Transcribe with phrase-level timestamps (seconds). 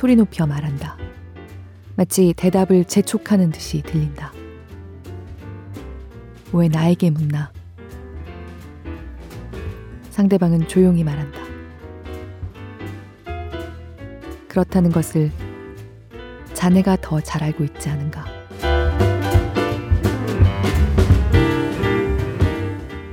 [0.00, 0.96] 소리 높여 말한다.
[1.94, 4.32] 마치 대답을 재촉하는 듯이 들린다.
[6.54, 7.52] 왜 나에게 묻나?
[10.08, 11.38] 상대방은 조용히 말한다.
[14.48, 15.30] 그렇다는 것을
[16.54, 18.24] 자네가 더 잘 알고 있지 않은가?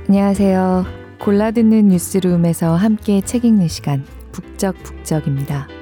[0.08, 0.86] 안녕하세요.
[1.20, 5.77] 골라듣는 뉴스룸에서 함께 책 읽는 시간, 북적북적입니다.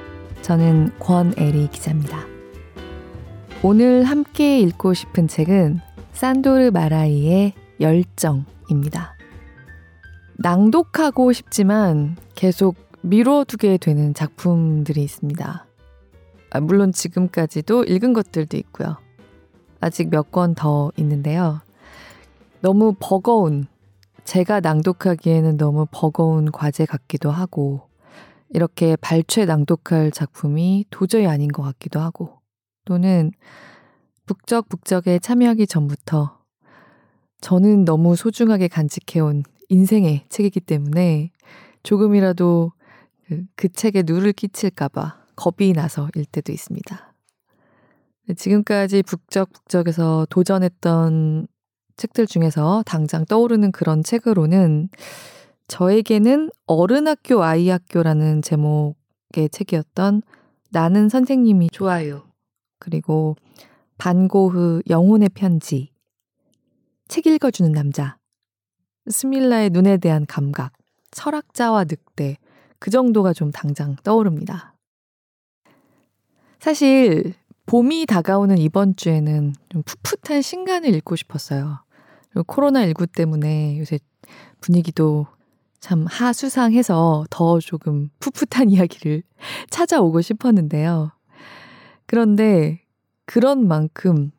[0.47, 2.19] 저는 권애리 기자입니다.
[3.63, 5.81] 오늘 함께 읽고 싶은 책은
[6.13, 7.51] 산도르 마라이의
[7.81, 9.17] 열정입니다.
[10.37, 15.65] 낭독하고 싶지만 계속 미뤄두게 되는 작품들이 있습니다.
[16.51, 18.95] 아, 물론 지금까지도 읽은 것들도 있고요.
[19.81, 21.59] 아직 몇 권 더 있는데요.
[22.61, 23.67] 너무 버거운,
[24.23, 27.81] 제가 낭독하기에는 너무 버거운 과제 같기도 하고,
[28.49, 32.41] 이렇게 발췌 낭독할 작품이 도저히 아닌 것 같기도 하고,
[32.85, 33.31] 또는
[34.25, 36.37] 북적북적에 참여하기 전부터
[37.41, 41.31] 저는 너무 소중하게 간직해온 인생의 책이기 때문에
[41.83, 42.71] 조금이라도
[43.27, 47.13] 그, 그 책에 누를 끼칠까봐 겁이 나서 일 때도 있습니다.
[48.35, 51.47] 지금까지 북적북적에서 도전했던
[51.95, 54.89] 책들 중에서 당장 떠오르는 그런 책으로는
[55.67, 60.21] 저에게는 어른학교 아이학교라는 제목의 책이었던
[60.71, 62.23] 나는 선생님이 좋아요.
[62.79, 63.35] 그리고
[63.97, 65.91] 반고흐 영혼의 편지,
[67.07, 68.17] 책 읽어주는 남자,
[69.09, 70.73] 스밀라의 눈에 대한 감각,
[71.11, 72.37] 철학자와 늑대,
[72.79, 74.75] 그 정도가 좀 당장 떠오릅니다.
[76.59, 77.33] 사실
[77.65, 81.79] 봄이 다가오는 이번 주에는 좀 풋풋한 신간을 읽고 싶었어요.
[82.29, 83.99] 그리고 코로나19 때문에 요새
[84.61, 85.27] 분위기도
[85.79, 89.23] 참 하수상해서 더 조금 풋풋한 이야기를
[89.69, 91.11] 찾아오고 싶었는데요.
[92.05, 92.81] 그런데
[93.25, 94.31] 그런 만큼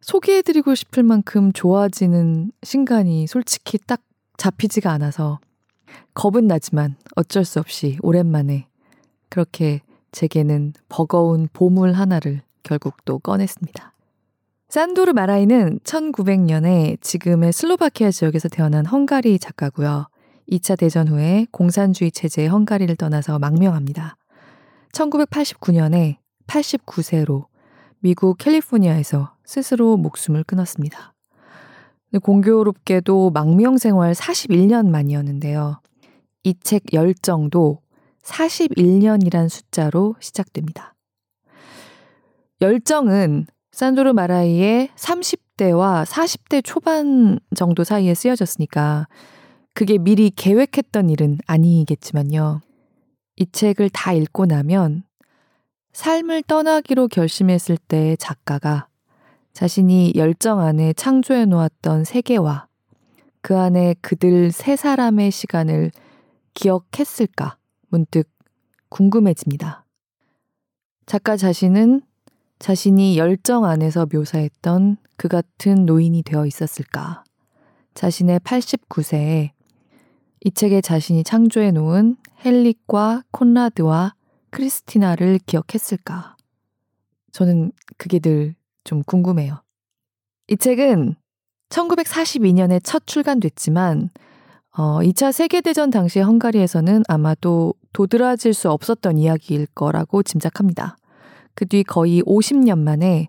[0.00, 4.00] 소개해드리고 싶을 만큼 좋아지는 신간이 솔직히 딱
[4.36, 5.38] 잡히지가 않아서
[6.14, 8.66] 겁은 나지만 어쩔 수 없이 오랜만에
[9.28, 13.92] 그렇게 제게는 버거운 보물 하나를 결국 또 꺼냈습니다.
[14.68, 20.08] 산도르 마라이는 1900년에 지금의 슬로바키아 지역에서 태어난 헝가리 작가고요.
[20.50, 24.16] 2차 대전 후에 공산주의 체제의 헝가리를 떠나서 망명합니다.
[24.92, 26.16] 1989년에
[26.46, 27.46] 89세로
[28.00, 31.14] 미국 캘리포니아에서 스스로 목숨을 끊었습니다.
[32.22, 35.80] 공교롭게도 망명 생활 41년 만이었는데요.
[36.44, 37.82] 이 책 열정도
[38.22, 40.94] 41년이란 숫자로 시작됩니다.
[42.60, 49.06] 열정은 산도르 마라이의 30대와 40대 초반 정도 사이에 쓰여졌으니까
[49.78, 52.62] 그게 미리 계획했던 일은 아니겠지만요.
[53.36, 55.04] 이 책을 다 읽고 나면
[55.92, 58.88] 삶을 떠나기로 결심했을 때 작가가
[59.52, 62.66] 자신이 열정 안에 창조해 놓았던 세계와
[63.40, 65.92] 그 안에 그들 세 사람의 시간을
[66.54, 67.56] 기억했을까
[67.86, 68.28] 문득
[68.88, 69.84] 궁금해집니다.
[71.06, 72.02] 작가 자신은
[72.58, 77.22] 자신이 열정 안에서 묘사했던 그 같은 노인이 되어 있었을까?
[77.94, 79.57] 자신의 89세에
[80.44, 84.14] 이 책에 자신이 창조해 놓은 헬릭과 콘라드와
[84.50, 86.36] 크리스티나를 기억했을까?
[87.32, 89.62] 저는 그게 늘 좀 궁금해요.
[90.48, 91.14] 이 책은
[91.68, 94.08] 1942년에 첫 출간됐지만
[94.78, 100.96] 어, 2차 세계대전 당시 헝가리에서는 아마도 도드라질 수 없었던 이야기일 거라고 짐작합니다.
[101.54, 103.28] 그 뒤 거의 50년 만에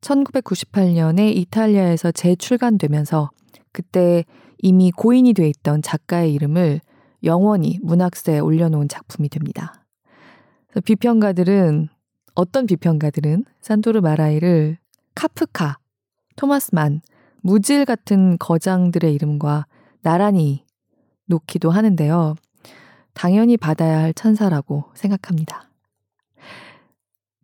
[0.00, 3.30] 1998년에 이탈리아에서 재출간되면서
[3.72, 4.24] 그때
[4.62, 6.80] 이미 고인이 돼 있던 작가의 이름을
[7.24, 9.84] 영원히 문학사에 올려놓은 작품이 됩니다.
[10.84, 11.88] 비평가들은
[12.34, 14.78] 어떤 비평가들은 산도르 마라이를
[15.14, 15.78] 카프카,
[16.36, 17.00] 토마스 만,
[17.42, 19.66] 무질 같은 거장들의 이름과
[20.02, 20.64] 나란히
[21.26, 22.36] 놓기도 하는데요.
[23.14, 25.68] 당연히 받아야 할 천사라고 생각합니다.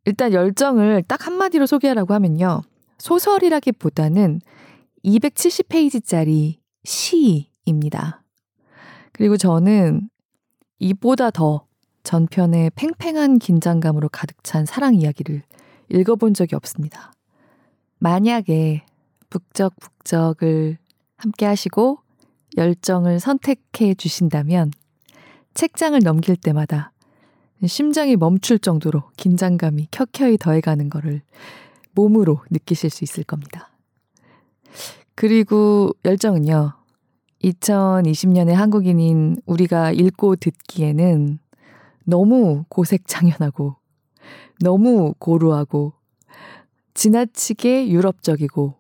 [0.05, 2.63] 일단 열정을 딱 한마디로 소개하라고 하면요.
[2.99, 4.41] 소설이라기보다는
[5.05, 8.23] 270페이지짜리 시입니다.
[9.13, 10.09] 그리고 저는
[10.79, 11.67] 이보다 더
[12.05, 15.43] 전편의 팽팽한 긴장감으로 가득 찬 사랑 이야기를
[15.91, 17.13] 읽어본 적이 없습니다.
[17.99, 18.85] 만약에
[19.31, 20.79] 북적북적을
[21.17, 21.99] 함께 하시고
[22.57, 24.71] 열정을 선택해 주신다면
[25.55, 26.93] 책장을 넘길 때마다
[27.67, 31.23] 심장이 멈출 정도로 긴장감이 켜켜이 더해가는 것을
[31.93, 33.71] 몸으로 느끼실 수 있을 겁니다.
[35.17, 36.73] 그리고 열정은요,
[37.43, 41.39] 2020년의 한국인인 우리가 읽고 듣기에는
[42.05, 43.77] 너무 고색장연하고
[44.61, 45.95] 너무 고루하고
[46.95, 48.75] 지나치게 유럽적이고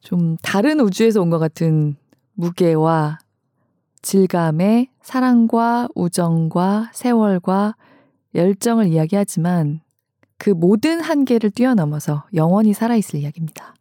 [0.00, 1.96] 좀 다른 우주에서 온 것 같은
[2.34, 3.18] 무게와
[4.00, 7.76] 질감의 사랑과 우정과 세월과
[8.34, 9.80] 열정을 이야기하지만
[10.38, 13.74] 그 모든 한계를 뛰어넘어서 영원히 살아있을 이야기입니다.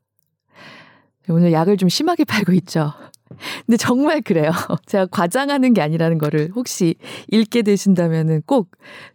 [1.30, 2.94] 오늘 약을 좀 심하게 팔고 있죠.
[3.66, 4.52] 근데 정말 그래요.
[4.86, 6.96] 제가 과장하는 게 아니라는 거를 혹시
[7.30, 8.72] 읽게 되신다면 꼭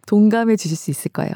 [0.07, 1.31] 동감해 주실 수 있을 거예요.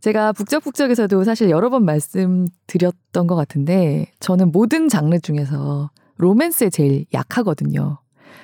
[0.00, 7.98] 제가 북적북적에서도 사실 여러 번 말씀드렸던 것 같은데 저는 모든 장르 중에서 로맨스에 제일 약하거든요.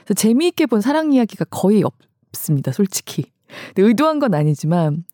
[0.04, 3.24] 그래서 재미있게 본 사랑 이야기가 거의 없습니다, 솔직히.
[3.76, 5.04] 의도한 건 아니지만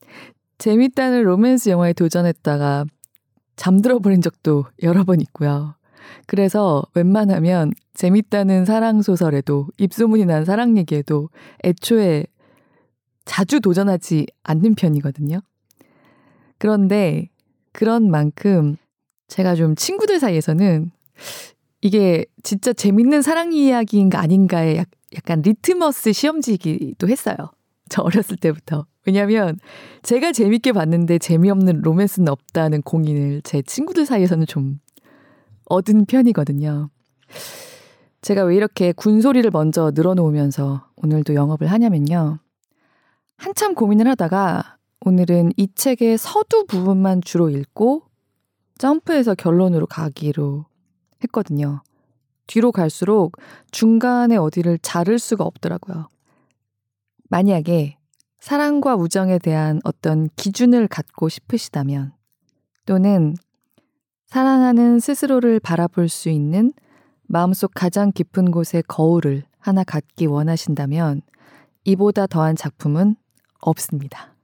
[0.58, 2.84] 재밌다는 로맨스 영화에 도전했다가
[3.56, 5.74] 잠들어 버린 적도 여러 번 있고요.
[6.26, 11.28] 그래서 웬만하면 재밌다는 사랑 소설에도 입소문이 난 사랑 얘기에도
[11.64, 12.26] 애초에
[13.24, 15.40] 자주 도전하지 않는 편이거든요.
[16.58, 17.28] 그런데
[17.72, 18.76] 그런 만큼
[19.28, 20.90] 제가 좀 친구들 사이에서는
[21.82, 27.36] 이게 진짜 재밌는 사랑 이야기인가 아닌가에 약, 약간 리트머스 시험지기도 했어요.
[27.88, 28.86] 저 어렸을 때부터.
[29.06, 29.58] 왜냐면
[30.02, 34.80] 제가 재밌게 봤는데 재미없는 로맨스는 없다는 공인을 제 친구들 사이에서는 좀
[35.66, 36.90] 얻은 편이거든요.
[38.22, 42.38] 제가 왜 이렇게 군소리를 먼저 늘어놓으면서 오늘도 영업을 하냐면요.
[43.36, 48.02] 한참 고민을 하다가 오늘은 이 책의 서두 부분만 주로 읽고
[48.78, 50.64] 점프해서 결론으로 가기로
[51.22, 51.82] 했거든요.
[52.46, 53.36] 뒤로 갈수록
[53.70, 56.08] 중간에 어디를 자를 수가 없더라고요.
[57.28, 57.98] 만약에
[58.40, 62.12] 사랑과 우정에 대한 어떤 기준을 갖고 싶으시다면
[62.86, 63.34] 또는
[64.26, 66.72] 사랑하는 스스로를 바라볼 수 있는
[67.28, 71.22] 마음속 가장 깊은 곳에 거울을 하나 갖기 원하신다면
[71.84, 73.16] 이보다 더한 작품은
[73.60, 74.34] 없습니다.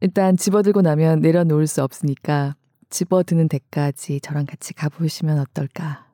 [0.00, 2.54] 일단 집어들고 나면 내려놓을 수 없으니까
[2.90, 6.06] 집어드는 데까지 저랑 같이 가보시면 어떨까.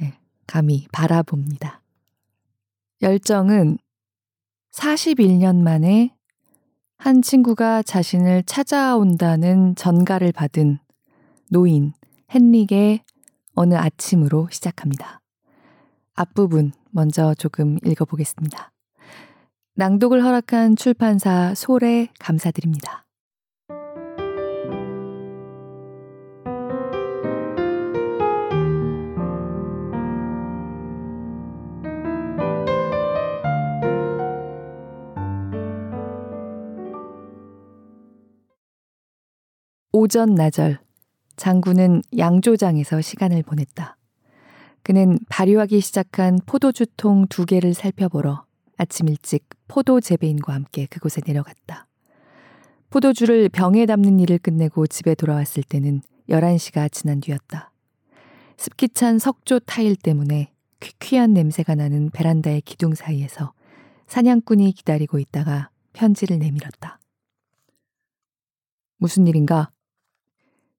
[0.00, 1.82] 네, 감히 바라봅니다.
[3.02, 3.78] 열정은
[4.72, 6.14] 41년 만에
[6.98, 10.78] 한 친구가 자신을 찾아온다는 전가를 받은
[11.50, 11.92] 노인
[12.34, 13.04] 헨릭의
[13.54, 15.20] 어느 아침으로 시작합니다.
[16.14, 18.72] 앞부분 먼저 조금 읽어보겠습니다.
[19.74, 23.06] 낭독을 허락한 출판사 솔에 감사드립니다.
[39.92, 40.78] 오전 나절
[41.36, 43.96] 장군은 양조장에서 시간을 보냈다.
[44.82, 48.44] 그는 발효하기 시작한 포도주 통 두 개를 살펴보러
[48.78, 51.86] 아침 일찍 포도 재배인과 함께 그곳에 내려갔다.
[52.90, 57.72] 포도주를 병에 담는 일을 끝내고 집에 돌아왔을 때는 11시가 지난 뒤였다.
[58.56, 63.52] 습기 찬 석조 타일 때문에 퀴퀴한 냄새가 나는 베란다의 기둥 사이에서
[64.06, 67.00] 사냥꾼이 기다리고 있다가 편지를 내밀었다.
[68.98, 69.70] 무슨 일인가?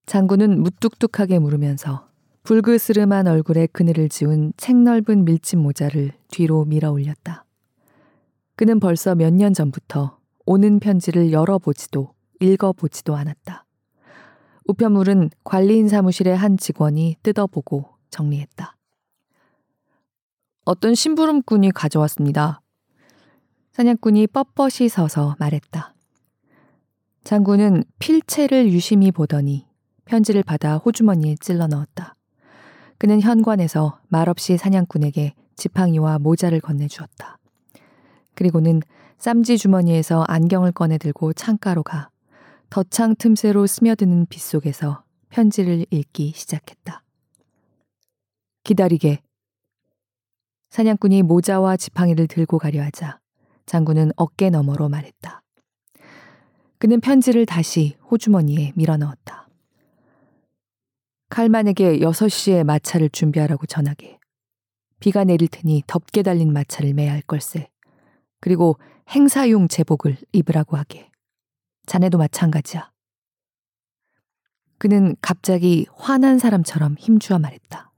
[0.07, 2.07] 장군은 무뚝뚝하게 물으면서
[2.43, 7.43] 불그스름한 얼굴에 그늘을 지운 책 넓은 밀짚 모자를 뒤로 밀어 올렸다.
[8.55, 13.65] 그는 벌써 몇 년 전부터 오는 편지를 열어보지도 읽어보지도 않았다.
[14.69, 18.77] 우편물은 관리인 사무실의 한 직원이 뜯어보고 정리했다.
[20.63, 22.61] 어떤 심부름꾼이 가져왔습니다.
[23.73, 25.93] 사냥꾼이 뻣뻣이 서서 말했다.
[27.25, 29.66] 장군은 필체를 유심히 보더니
[30.07, 32.15] 편지를 받아 호주머니에 찔러 넣었다.
[32.97, 37.37] 그는 현관에서 말없이 사냥꾼에게 지팡이와 모자를 건네주었다.
[38.33, 38.81] 그리고는
[39.17, 42.09] 쌈지 주머니에서 안경을 꺼내 들고 창가로 가
[42.69, 47.03] 덧창 틈새로 스며드는 빛 속에서 편지를 읽기 시작했다.
[48.63, 49.21] 기다리게.
[50.69, 53.19] 사냥꾼이 모자와 지팡이를 들고 가려 하자
[53.65, 55.41] 장군은 어깨 너머로 말했다.
[56.77, 59.46] 그는 편지를 다시 호주머니에 밀어 넣었다.
[61.29, 64.17] 칼만에게 6시에 마차를 준비하라고 전하게.
[64.99, 67.69] 비가 내릴 테니 덥게 달린 마차를 매야 할 걸세.
[68.39, 68.79] 그리고
[69.09, 71.11] 행사용 제복을 입으라고 하게.
[71.85, 72.91] 자네도 마찬가지야.
[74.77, 77.91] 그는 갑자기 화난 사람처럼 힘주어 말했다.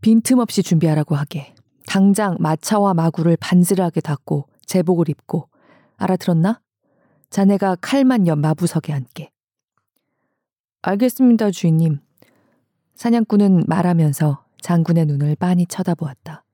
[0.00, 1.54] 빈틈없이 준비하라고 하게.
[1.86, 5.48] 당장 마차와 마구를 반스하게 닫고 제복을 입고
[5.96, 6.60] 알아들었나?
[7.30, 9.30] 자네가 칼만 옆 마부석에 앉게.
[10.82, 12.05] 알겠습니다, 주인님.
[12.96, 16.44] 사냥꾼은 말하면서 장군의 눈을 빤히 쳐다보았다.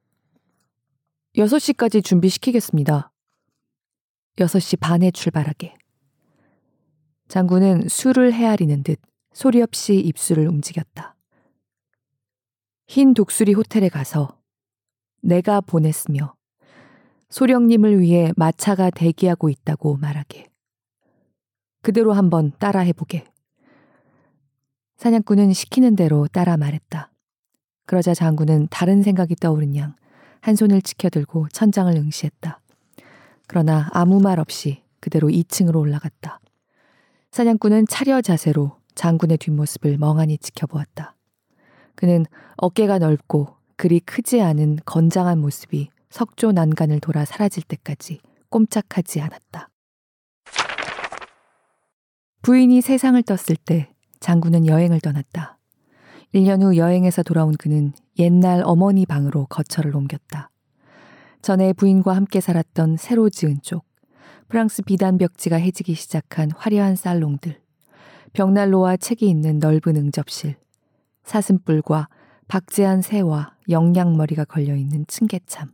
[1.36, 3.12] 6시까지 준비시키겠습니다.
[4.36, 5.76] 6시 반에 출발하게.
[7.28, 9.00] 장군은 술을 헤아리는 듯
[9.32, 11.14] 소리 없이 입술을 움직였다.
[12.88, 14.36] 흰 독수리 호텔에 가서
[15.22, 16.34] 내가 보냈으며
[17.30, 20.48] 소령님을 위해 마차가 대기하고 있다고 말하게.
[21.82, 23.31] 그대로 한번 따라 해보게.
[25.02, 27.10] 사냥꾼은 시키는 대로 따라 말했다.
[27.86, 29.94] 그러자 장군은 다른 생각이 떠오른 양
[30.42, 32.60] 한 손을 치켜들고 천장을 응시했다.
[33.46, 36.40] 그러나 아무 말 없이 그대로 2층으로 올라갔다.
[37.30, 41.16] 사냥꾼은 차려 자세로 장군의 뒷모습을 멍하니 지켜보았다.
[41.94, 49.68] 그는 어깨가 넓고 그리 크지 않은 건장한 모습이 석조 난간을 돌아 사라질 때까지 꼼짝하지 않았다.
[52.42, 53.91] 부인이 세상을 떴을 때
[54.22, 55.58] 장군은 여행을 떠났다.
[56.32, 60.48] 1년 후 여행에서 돌아온 그는 옛날 어머니 방으로 거처를 옮겼다.
[61.42, 63.84] 전에 부인과 함께 살았던 새로 지은 쪽,
[64.46, 67.60] 프랑스 비단 벽지가 해지기 시작한 화려한 살롱들,
[68.32, 70.54] 벽난로와 책이 있는 넓은 응접실,
[71.24, 72.08] 사슴뿔과
[72.46, 75.72] 박제한 새와 영양머리가 걸려있는 층계참,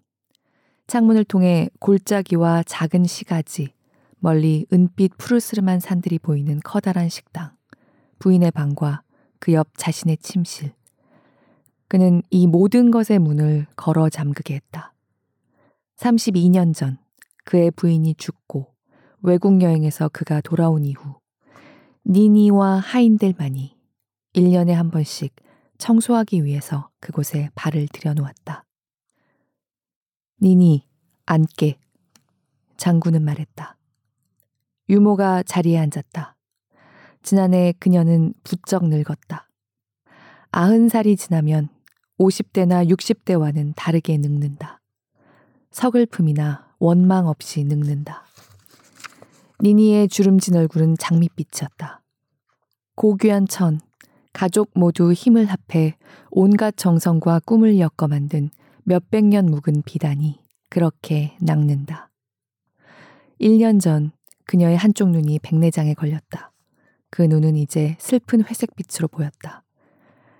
[0.86, 3.74] 창문을 통해 골짜기와 작은 시가지,
[4.20, 7.57] 멀리 은빛 푸르스름한 산들이 보이는 커다란 식당,
[8.18, 9.02] 부인의 방과
[9.40, 10.72] 그 옆 자신의 침실.
[11.88, 14.94] 그는 이 모든 것의 문을 걸어 잠그게 했다.
[15.96, 16.98] 32년 전
[17.44, 18.74] 그의 부인이 죽고
[19.22, 21.16] 외국 여행에서 그가 돌아온 이후
[22.06, 23.76] 니니와 하인들만이
[24.34, 25.34] 1년에 한 번씩
[25.78, 28.64] 청소하기 위해서 그곳에 발을 들여놓았다.
[30.42, 30.86] 니니,
[31.26, 31.78] 앉게.
[32.76, 33.76] 장군은 말했다.
[34.88, 36.37] 유모가 자리에 앉았다.
[37.28, 39.50] 지난해 그녀는 부쩍 늙었다.
[40.50, 41.68] 아흔 살이 지나면
[42.18, 44.80] 50대나 60대와는 다르게 늙는다.
[45.70, 48.24] 서글픔이나 원망 없이 늙는다.
[49.60, 52.02] 니니의 주름진 얼굴은 장밋빛이었다.
[52.96, 53.78] 고귀한 천,
[54.32, 55.98] 가족 모두 힘을 합해
[56.30, 58.48] 온갖 정성과 꿈을 엮어 만든
[58.84, 62.10] 몇백 년 묵은 비단이 그렇게 낚는다.
[63.38, 64.12] 1년 전
[64.46, 66.52] 그녀의 한쪽 눈이 백내장에 걸렸다.
[67.10, 69.64] 그 눈은 이제 슬픈 회색빛으로 보였다.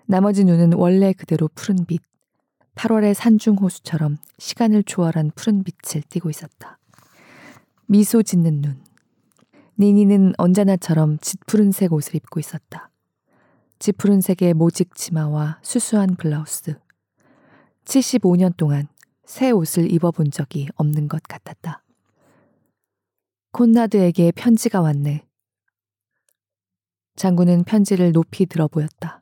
[0.06, 2.00] 나머지 눈은 원래 그대로 푸른 빛,
[2.74, 6.78] 8월의 산중호수처럼 시간을 초월한 푸른 빛을 띠고 있었다.
[7.86, 8.82] 미소 짓는 눈.
[9.78, 12.90] 니니는 언제나처럼 짙푸른색 옷을 입고 있었다.
[13.78, 16.74] 짙푸른색의 모직 치마와 수수한 블라우스.
[17.84, 18.88] 75년 동안
[19.24, 21.82] 새 옷을 입어본 적이 없는 것 같았다.
[23.52, 25.27] 콘나드에게 편지가 왔네.
[27.18, 29.20] 장군은 편지를 높이 들어 보였다.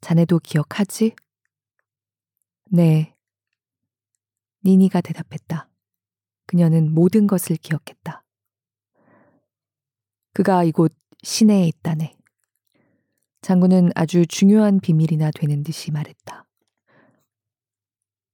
[0.00, 1.14] 자네도 기억하지?
[2.72, 3.14] 네.
[4.64, 5.68] 니니가 대답했다.
[6.46, 8.24] 그녀는 모든 것을 기억했다.
[10.32, 12.16] 그가 이곳 시내에 있다네.
[13.42, 16.48] 장군은 아주 중요한 비밀이나 되는 듯이 말했다.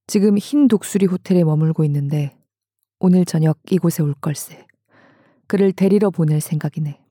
[0.07, 2.35] 지금 흰 독수리 호텔에 머물고 있는데
[2.99, 4.67] 오늘 저녁 이곳에 올 걸세.
[5.47, 7.10] 그를 데리러 보낼 생각이네.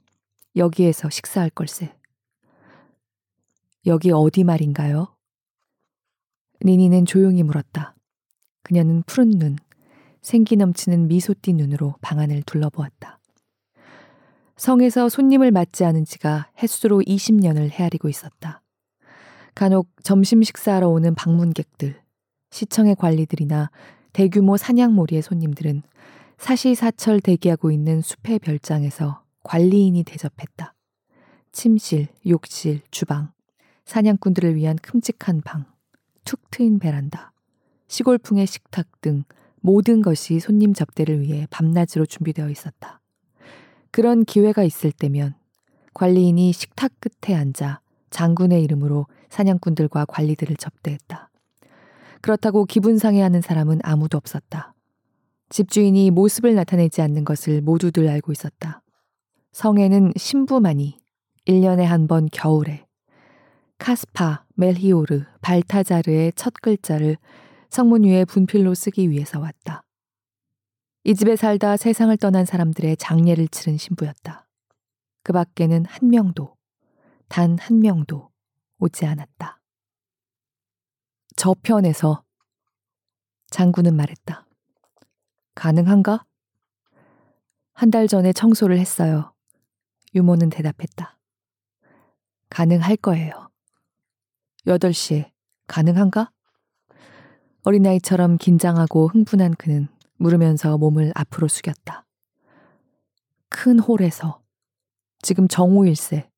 [0.56, 1.94] 여기에서 식사할 걸세.
[3.86, 5.16] 여기 어디 말인가요?
[6.64, 7.96] 니니는 조용히 물었다.
[8.64, 9.56] 그녀는 푸른 눈,
[10.22, 13.20] 생기 넘치는 미소 띤 눈으로 방안을 둘러보았다.
[14.58, 18.62] 성에서 손님을 맞지 않은 지가 햇수로 20년을 헤아리고 있었다.
[19.56, 22.02] 간혹 점심 식사하러 오는 방문객들,
[22.52, 23.72] 시청의 관리들이나
[24.12, 25.84] 대규모 사냥몰이의 손님들은
[26.38, 30.74] 사시사철 대기하고 있는 숲의 별장에서 관리인이 대접했다.
[31.52, 33.32] 침실, 욕실, 주방,
[33.86, 35.66] 사냥꾼들을 위한 큼직한 방,
[36.24, 37.34] 툭 트인 베란다,
[37.88, 39.24] 시골풍의 식탁 등
[39.62, 43.02] 모든 것이 손님 접대를 위해 밤낮으로 준비되어 있었다.
[43.92, 45.34] 그런 기회가 있을 때면
[45.94, 47.82] 관리인이 식탁 끝에 앉아
[48.12, 51.30] 장군의 이름으로 사냥꾼들과 관리들을 접대했다.
[52.22, 54.74] 그렇다고 기분 상해하는 사람은 아무도 없었다.
[55.50, 58.82] 집주인이 모습을 나타내지 않는 것을 모두들 알고 있었다.
[59.60, 61.02] 성에는 신부만이
[61.46, 62.88] 1년에 한 번 겨울에
[63.78, 67.18] 카스파, 멜히오르, 발타자르의 첫 글자를
[67.70, 69.84] 성문 위에 분필로 쓰기 위해서 왔다.
[71.04, 74.48] 이 집에 살다 세상을 떠난 사람들의 장례를 치른 신부였다.
[75.24, 76.56] 그 밖에는 한 명도,
[77.28, 78.30] 단 한 명도
[78.80, 79.60] 오지 않았다.
[81.36, 82.24] 저편에서
[83.50, 84.48] 장군은 말했다.
[85.56, 86.24] 가능한가?
[87.74, 89.34] 한 달 전에 청소를 했어요.
[90.16, 91.18] 유모는 대답했다.
[92.50, 93.50] 가능할 거예요.
[94.66, 95.32] 8시에
[95.68, 96.32] 가능한가?
[97.64, 99.88] 어린아이처럼 긴장하고 흥분한 그는
[100.18, 102.06] 물으면서 몸을 앞으로 숙였다.
[103.50, 104.42] 큰 홀에서
[105.22, 106.30] 지금 정오일세.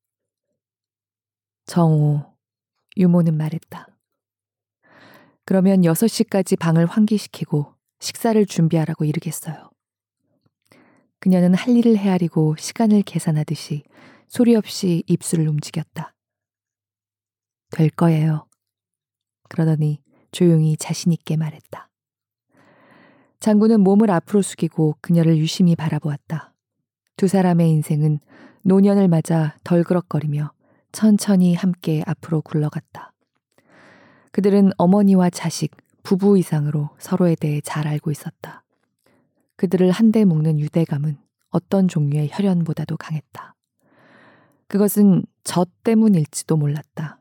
[1.66, 2.34] 정오,
[2.96, 3.86] 유모는 말했다.
[5.44, 9.71] 그러면 6시까지 방을 환기시키고 식사를 준비하라고 이르겠어요.
[11.22, 13.84] 그녀는 할 일을 헤아리고 시간을 계산하듯이
[14.26, 16.16] 소리 없이 입술을 움직였다.
[17.70, 18.48] 될 거예요.
[19.48, 20.02] 그러더니
[20.32, 21.88] 조용히 자신있게 말했다.
[23.38, 26.54] 장군은 몸을 앞으로 숙이고 그녀를 유심히 바라보았다.
[27.16, 28.18] 두 사람의 인생은
[28.62, 30.50] 노년을 맞아 덜그럭거리며
[30.90, 33.12] 천천히 함께 앞으로 굴러갔다.
[34.32, 38.61] 그들은 어머니와 자식, 부부 이상으로 서로에 대해 잘 알고 있었다.
[39.62, 41.18] 그들을 한데 묶는 유대감은
[41.50, 43.54] 어떤 종류의 혈연보다도 강했다.
[44.66, 47.20] 그것은 저 때문일지도 몰랐다.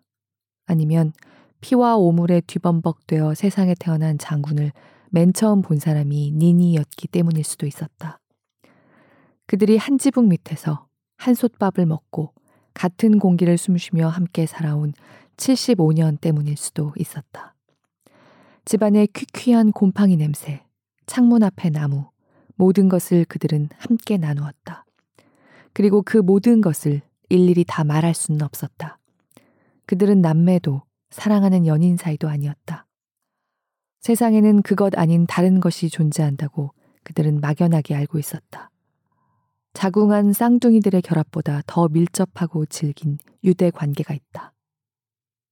[0.65, 1.13] 아니면
[1.59, 4.71] 피와 오물에 뒤범벅되어 세상에 태어난 장군을
[5.11, 8.19] 맨 처음 본 사람이 니니였기 때문일 수도 있었다.
[9.45, 12.33] 그들이 한 지붕 밑에서 한 솥밥을 먹고
[12.73, 14.93] 같은 공기를 숨쉬며 함께 살아온
[15.37, 17.53] 75년 때문일 수도 있었다.
[18.65, 20.63] 집안의 퀴퀴한 곰팡이 냄새,
[21.05, 22.10] 창문 앞의 나무,
[22.61, 24.85] 모든 것을 그들은 함께 나누었다.
[25.73, 28.99] 그리고 그 모든 것을 일일이 다 말할 수는 없었다.
[29.87, 32.85] 그들은 남매도 사랑하는 연인 사이도 아니었다.
[34.01, 36.71] 세상에는 그것 아닌 다른 것이 존재한다고
[37.03, 38.69] 그들은 막연하게 알고 있었다.
[39.73, 44.53] 자궁한 쌍둥이들의 결합보다 더 밀접하고 질긴 유대 관계가 있다.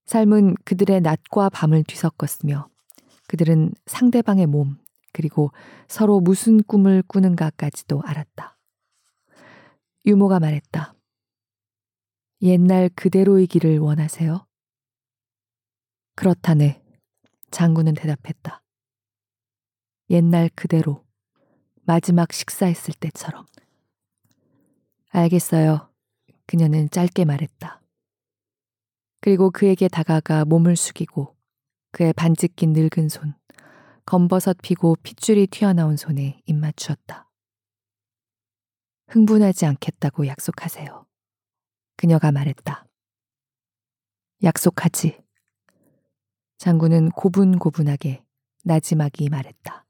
[0.05, 2.67] 삶은 그들의 낮과 밤을 뒤섞었으며
[3.27, 4.77] 그들은 상대방의 몸,
[5.11, 5.51] 그리고
[5.87, 8.57] 서로 무슨 꿈을 꾸는가까지도 알았다.
[10.05, 10.95] 유모가 말했다.
[12.41, 14.45] 옛날 그대로이기를 원하세요?
[16.15, 16.81] 그렇다네.
[17.51, 18.63] 장군은 대답했다.
[20.09, 21.05] 옛날 그대로,
[21.81, 23.45] 마지막 식사했을 때처럼.
[25.09, 25.91] 알겠어요.
[26.45, 27.81] 그녀는 짧게 말했다.
[29.22, 31.35] 그리고 그에게 다가가 몸을 숙이고
[31.91, 33.33] 그의 반지 낀 늙은 손,
[34.09, 37.29] 검버섯 피고 핏줄이 튀어나온 손에 입맞추었다.
[39.09, 41.05] 흥분하지 않겠다고 약속하세요.
[41.95, 42.87] 그녀가 말했다.
[44.41, 45.22] 약속하지.
[46.57, 48.24] 장군은 고분고분하게
[48.63, 49.85] 나지막이 말했다.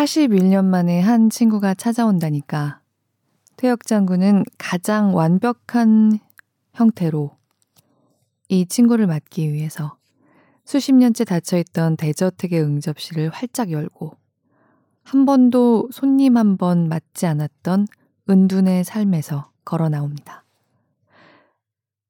[0.00, 2.80] 41년 만에 한 친구가 찾아온다니까
[3.56, 6.18] 퇴역 장군은 가장 완벽한
[6.72, 7.36] 형태로
[8.48, 9.98] 이 친구를 맞기 위해서
[10.64, 14.16] 수십 년째 닫혀있던 대저택의 응접실을 활짝 열고
[15.02, 17.86] 한 번도 손님 한 번 맞지 않았던
[18.28, 20.44] 은둔의 삶에서 걸어 나옵니다.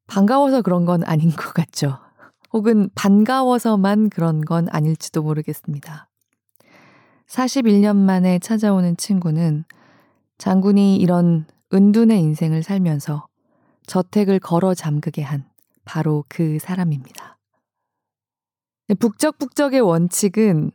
[0.06, 1.98] 반가워서 그런 건 아닌 것 같죠.
[2.52, 6.09] 혹은 반가워서만 그런 건 아닐지도 모르겠습니다.
[7.30, 9.64] 41년 만에 찾아오는 친구는
[10.38, 13.28] 장군이 이런 은둔의 인생을 살면서
[13.86, 15.48] 저택을 걸어 잠그게 한
[15.84, 17.38] 바로 그 사람입니다.
[18.98, 20.72] 북적북적의 원칙은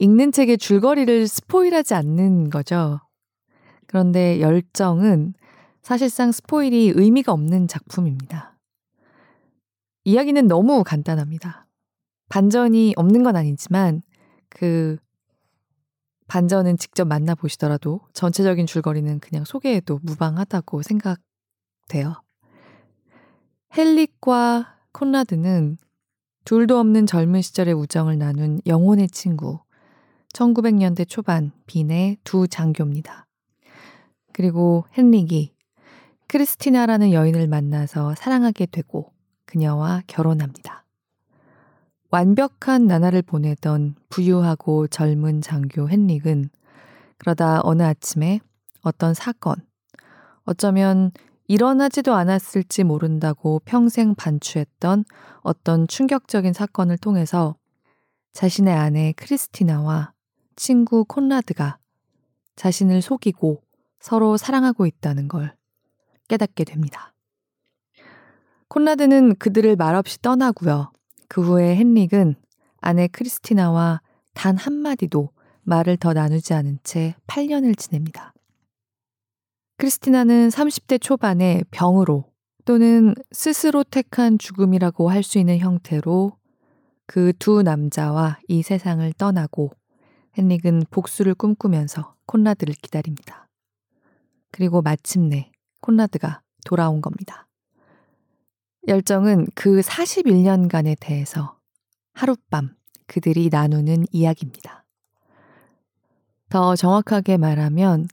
[0.00, 2.98] 읽는 책의 줄거리를 스포일하지 않는 거죠.
[3.86, 5.34] 그런데 열정은
[5.82, 8.58] 사실상 스포일이 의미가 없는 작품입니다.
[10.02, 11.68] 이야기는 너무 간단합니다.
[12.28, 14.02] 반전이 없는 건 아니지만
[14.48, 14.96] 그
[16.28, 22.22] 반전은 직접 만나보시더라도 전체적인 줄거리는 그냥 소개해도 무방하다고 생각돼요.
[23.76, 25.78] 헬릭과 콘라드는
[26.44, 29.60] 둘도 없는 젊은 시절의 우정을 나눈 영혼의 친구,
[30.32, 33.26] 1900년대 초반 빈의 두 장교입니다.
[34.32, 35.54] 그리고 헨릭이
[36.28, 39.12] 크리스티나라는 여인을 만나서 사랑하게 되고
[39.44, 40.85] 그녀와 결혼합니다.
[42.10, 46.50] 완벽한 나날을 보내던 부유하고 젊은 장교 헨릭은
[47.18, 48.40] 그러다 어느 아침에
[48.82, 49.56] 어떤 사건,
[50.44, 51.10] 어쩌면
[51.48, 55.04] 일어나지도 않았을지 모른다고 평생 반추했던
[55.40, 57.56] 어떤 충격적인 사건을 통해서
[58.32, 60.12] 자신의 아내 크리스티나와
[60.56, 61.78] 친구 콘라드가
[62.56, 63.62] 자신을 속이고
[64.00, 65.54] 서로 사랑하고 있다는 걸
[66.28, 67.12] 깨닫게 됩니다.
[68.68, 70.90] 콘라드는 그들을 말없이 떠나고요.
[71.28, 72.36] 그 후에 헨릭은
[72.80, 74.00] 아내 크리스티나와
[74.34, 75.30] 단 한마디도
[75.62, 78.32] 말을 더 나누지 않은 채 8년을 지냅니다.
[79.78, 82.24] 크리스티나는 30대 초반에 병으로
[82.64, 86.32] 또는 스스로 택한 죽음이라고 할 수 있는 형태로
[87.06, 89.70] 그 두 남자와 이 세상을 떠나고
[90.38, 93.48] 헨릭은 복수를 꿈꾸면서 콘라드를 기다립니다.
[94.50, 97.45] 그리고 마침내 콘라드가 돌아온 겁니다.
[98.86, 101.58] 열정은 그 41년간에 대해서
[102.12, 102.76] 하룻밤
[103.08, 104.84] 그들이 나누는 이야기입니다.
[106.48, 108.06] 더 정확하게 말하면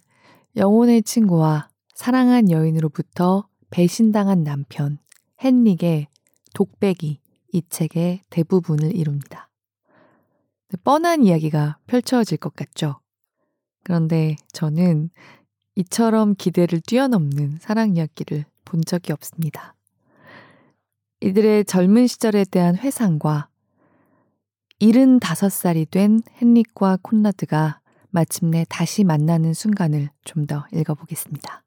[0.55, 4.97] 영혼의 친구와 사랑한 여인으로부터 배신당한 남편
[5.43, 6.07] 헨릭의
[6.55, 7.19] 독백이
[7.51, 9.49] 이 책의 대부분을 이룹니다.
[10.83, 12.99] 뻔한 이야기가 펼쳐질 것 같죠?
[13.83, 15.12] 그런데 저는
[15.75, 19.75] 이처럼 기대를 뛰어넘는 사랑 이야기를 본 적이 없습니다.
[21.23, 23.47] 이들의 젊은 시절에 대한 회상과
[24.81, 31.62] 75살이 된 헨릭과 콘라드가 마침내 다시 만나는 순간을 좀 더 읽어보겠습니다.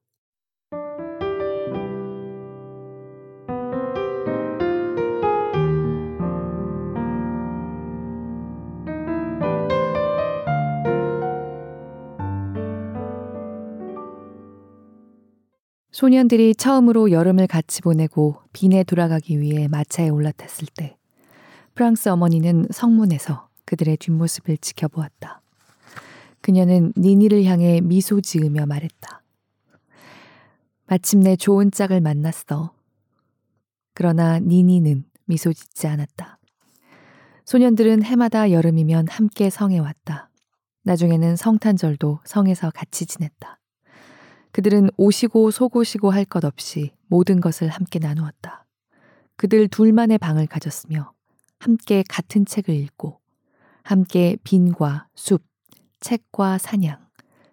[15.97, 20.99] 소년들이 처음으로 여름을 같이 보내고 빈에 돌아가기 위해 마차에 올라탔을 때
[21.75, 25.41] 프랑스 어머니는 성문에서 그들의 뒷모습을 지켜보았다.
[26.43, 29.23] 그녀는 니니를 향해 미소 지으며 말했다.
[30.85, 32.75] 마침내 좋은 짝을 만났어.
[33.95, 36.39] 그러나 니니는 미소 짓지 않았다.
[37.47, 40.29] 소년들은 해마다 여름이면 함께 성에 왔다.
[40.83, 43.59] 나중에는 성탄절도 성에서 같이 지냈다.
[44.57, 48.65] 그들은 오시고 속오시고 할 것 없이 모든 것을 함께 나누었다.
[49.37, 51.13] 그들 둘만의 방을 가졌으며
[51.59, 53.21] 함께 같은 책을 읽고
[53.83, 55.43] 함께 빈과 숲,
[56.01, 57.07] 책과 사냥,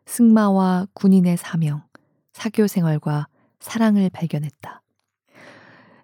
[0.05, 1.83] 승마와 군인의 사명,
[2.31, 3.27] 사교 생활과
[3.59, 4.81] 사랑을 발견했다.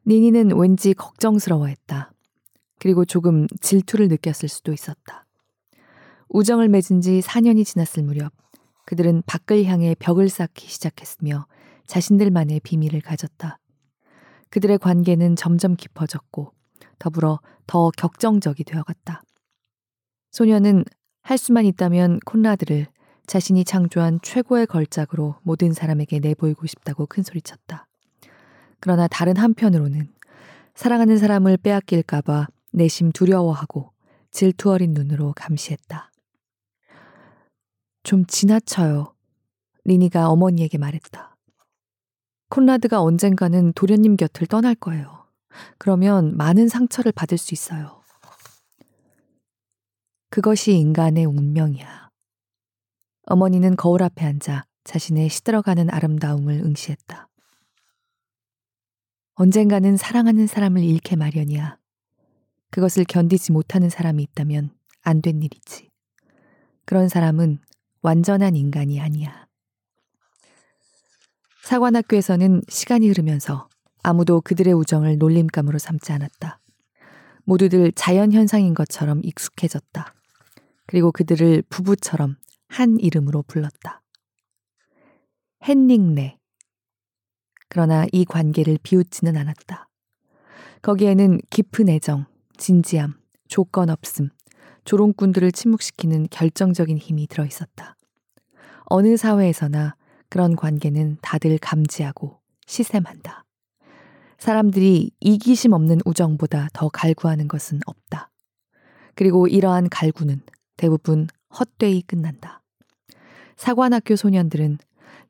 [0.05, 2.11] 니니는 왠지 걱정스러워했다.
[2.77, 5.25] 그리고 조금 질투를 느꼈을 수도 있었다.
[6.27, 8.33] 우정을 맺은 지 4년이 지났을 무렵
[8.89, 11.45] 그들은 밖을 향해 벽을 쌓기 시작했으며
[11.85, 13.59] 자신들만의 비밀을 가졌다.
[14.49, 16.53] 그들의 관계는 점점 깊어졌고
[16.97, 19.21] 더불어 더 격정적이 되어갔다.
[20.31, 20.85] 소녀는
[21.21, 22.87] 할 수만 있다면 콘라드를
[23.27, 27.85] 자신이 창조한 최고의 걸작으로 모든 사람에게 내보이고 싶다고 큰소리쳤다.
[28.79, 30.11] 그러나 다른 한편으로는
[30.73, 33.91] 사랑하는 사람을 빼앗길까봐 내심 두려워하고
[34.31, 36.08] 질투 어린 눈으로 감시했다.
[38.03, 39.13] 좀 지나쳐요.
[39.85, 41.35] 리니가 어머니에게 말했다.
[42.49, 45.27] 콘라드가 언젠가는 도련님 곁을 떠날 거예요.
[45.77, 48.01] 그러면 많은 상처를 받을 수 있어요.
[50.29, 52.09] 그것이 인간의 운명이야.
[53.27, 57.27] 어머니는 거울 앞에 앉아 자신의 시들어가는 아름다움을 응시했다.
[59.35, 61.77] 언젠가는 사랑하는 사람을 잃게 마련이야.
[62.71, 65.89] 그것을 견디지 못하는 사람이 있다면 안 된 일이지.
[66.85, 67.59] 그런 사람은
[68.01, 69.47] 완전한 인간이 아니야.
[71.63, 73.67] 사관학교에서는 시간이 흐르면서
[74.01, 76.59] 아무도 그들의 우정을 놀림감으로 삼지 않았다.
[77.43, 80.13] 모두들 자연 현상인 것처럼 익숙해졌다.
[80.85, 84.01] 그리고 그들을 부부처럼 한 이름으로 불렀다.
[85.67, 86.37] 헨링네.
[87.67, 89.87] 그러나 이 관계를 비웃지는 않았다.
[90.81, 92.25] 거기에는 깊은 애정,
[92.57, 94.29] 진지함, 조건 없음,
[94.89, 97.95] 조롱꾼들을 침묵시키는 결정적인 힘이 들어 있었다.
[98.85, 99.95] 어느 사회에서나
[100.29, 103.45] 그런 관계는 다들 감지하고 시샘한다.
[104.39, 108.31] 사람들이 이기심 없는 우정보다 더 갈구하는 것은 없다.
[109.13, 110.41] 그리고 이러한 갈구는
[110.75, 112.63] 대부분 헛되이 끝난다.
[113.57, 114.79] 사관학교 소년들은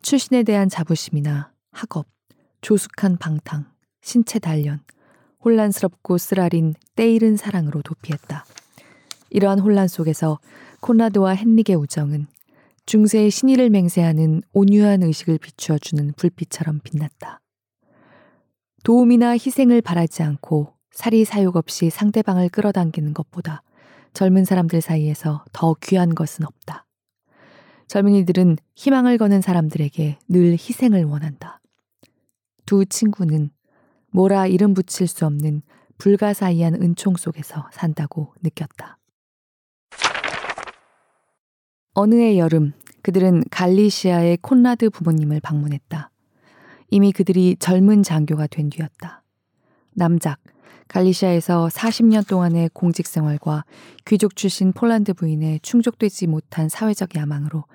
[0.02, 2.08] 출신에 대한 자부심이나 학업,
[2.62, 3.66] 조숙한 방탕,
[4.02, 4.80] 신체 단련,
[5.44, 8.46] 혼란스럽고 쓰라린 때이른 사랑으로 도피했다.
[9.30, 10.40] 이러한 혼란 속에서
[10.82, 12.28] 콘라드와 헨릭의 우정은
[12.86, 17.42] 중세의 신의를 맹세하는 온유한 의식을 비추어주는 불빛처럼 빛났다.
[18.84, 23.62] 도움이나 희생을 바라지 않고 사리 사욕 없이 상대방을 끌어당기는 것보다
[24.14, 26.86] 젊은 사람들 사이에서 더 귀한 것은 없다.
[27.88, 31.60] 젊은이들은 희망을 거는 사람들에게 늘 희생을 원한다.
[32.66, 33.50] 두 친구는
[34.12, 35.64] 뭐라 이름 붙일 수 없는
[35.98, 38.99] 불가사의한 은총 속에서 산다고 느꼈다.
[42.00, 46.10] 어느 해 여름, 그들은 갈리시아의 콘라드 부모님을 방문했다.
[46.92, 49.22] 이미 그들이 젊은 장교가 된 뒤였다.
[49.96, 50.40] 남작,
[50.88, 53.66] 갈리시아에서 40년 동안의 공직 생활과
[54.06, 57.66] 귀족 출신 폴란드 부인의 충족되지 못한 사회적 야망으로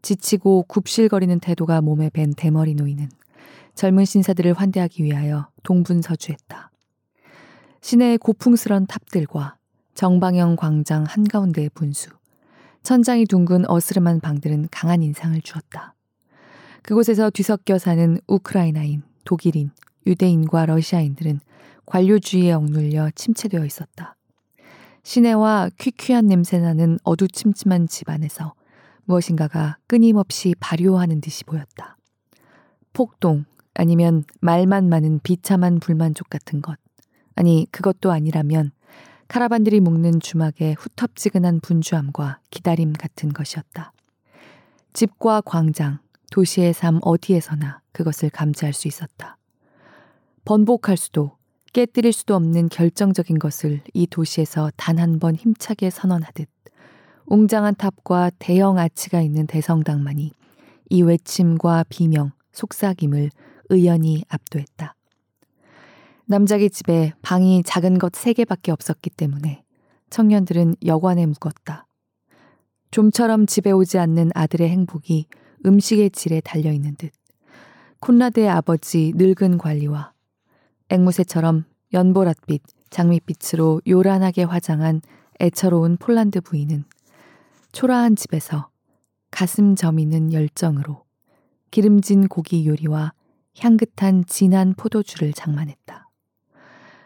[0.00, 3.10] 지치고 굽실거리는 태도가 몸에 밴 대머리 노인은
[3.74, 6.70] 젊은 신사들을 환대하기 위하여 동분서주했다.
[7.82, 9.56] 시내의 고풍스런 탑들과
[9.92, 12.08] 정방형 광장 한가운데의 분수,
[12.84, 15.94] 천장이 둥근 어스름한 방들은 강한 인상을 주었다.
[16.82, 19.70] 그곳에서 뒤섞여 사는 우크라이나인, 독일인,
[20.06, 21.40] 유대인과 러시아인들은
[21.86, 24.16] 관료주의에 억눌려 침체되어 있었다.
[25.02, 28.52] 시내와 퀴퀴한 냄새나는 어두침침한 집 안에서
[29.06, 31.96] 무엇인가가 끊임없이 발효하는 듯이 보였다.
[32.92, 36.78] 폭동 아니면 말만 많은 비참한 불만족 같은 것.
[37.34, 38.72] 아니, 그것도 아니라면
[39.34, 43.92] 카라반들이 묶는 주막의 후텁지근한 분주함과 기다림 같은 것이었다.
[44.92, 45.98] 집과 광장,
[46.30, 49.36] 도시의 삶 어디에서나 그것을 감지할 수 있었다.
[50.44, 51.36] 번복할 수도
[51.72, 56.48] 깨뜨릴 수도 없는 결정적인 것을 이 도시에서 단 한 번 힘차게 선언하듯
[57.26, 60.30] 웅장한 탑과 대형 아치가 있는 대성당만이
[60.90, 63.30] 이 외침과 비명, 속삭임을
[63.70, 64.93] 의연히 압도했다.
[66.26, 69.62] 남자기 집에 방이 작은 것 세 개밖에 없었기 때문에
[70.10, 71.86] 청년들은 여관에 묵었다.
[72.90, 75.26] 좀처럼 집에 오지 않는 아들의 행복이
[75.66, 77.10] 음식의 질에 달려있는 듯
[78.00, 80.12] 콘라드의 아버지 늙은 관리와
[80.90, 82.60] 앵무새처럼 연보랏빛,
[82.90, 85.02] 장밋빛으로 요란하게 화장한
[85.40, 86.84] 애처로운 폴란드 부인은
[87.72, 88.68] 초라한 집에서
[89.30, 91.04] 가슴 저미는 열정으로
[91.70, 93.12] 기름진 고기 요리와
[93.58, 96.03] 향긋한 진한 포도주를 장만했다.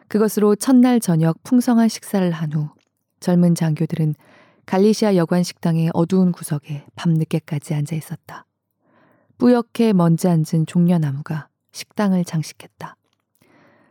[0.09, 2.71] 그것으로 첫날 저녁 풍성한 식사를 한 후
[3.21, 4.15] 젊은 장교들은
[4.67, 8.45] 갈리시아 여관 식당의 어두운 구석에 밤늦게까지 앉아 있었다.
[9.39, 12.97] 뿌옇게 먼지 앉은 종려나무가 식당을 장식했다.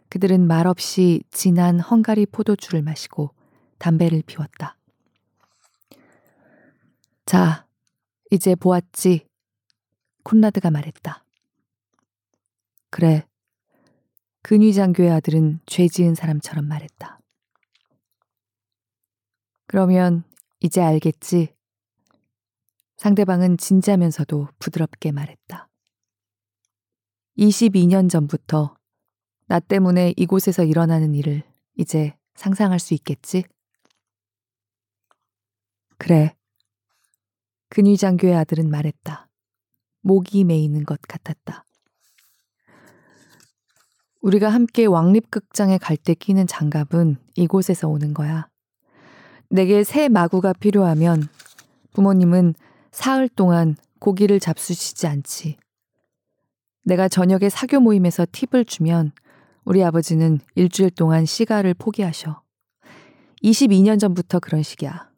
[0.10, 3.32] 그들은 말없이 진한 헝가리 포도주를 마시고
[3.78, 4.78] 담배를 피웠다.
[7.26, 7.66] 자,
[8.32, 9.28] 이제 보았지.
[10.24, 11.24] 콘라드가 말했다.
[12.90, 13.27] 그래.
[14.48, 17.20] 근위 장교의 아들은 죄 지은 사람처럼 말했다.
[19.66, 20.24] 그러면
[20.62, 21.54] 이제 알겠지.
[22.96, 25.68] 상대방은 진지하면서도 부드럽게 말했다.
[27.38, 28.78] 22년 전부터
[29.48, 31.44] 나 때문에 이곳에서 일어나는 일을
[31.78, 33.44] 이제 상상할 수 있겠지?
[35.98, 36.38] 그래.
[37.68, 39.28] 근위장교의 아들은 말했다.
[40.04, 41.67] 목이 메이는 것 같았다.
[44.28, 48.50] 우리가 함께 왕립극장에 갈 때 끼는 장갑은 이곳에서 오는 거야.
[49.50, 51.30] 내게 새 마구가 필요하면
[51.94, 52.54] 부모님은
[52.92, 55.56] 사흘 동안 고기를 잡수시지 않지.
[56.84, 59.14] 내가 저녁에 사교 모임에서 팁을 주면
[59.64, 62.42] 우리 아버지는 일주일 동안 시가를 포기하셔.
[63.44, 65.10] 22년 전부터 그런 식이야.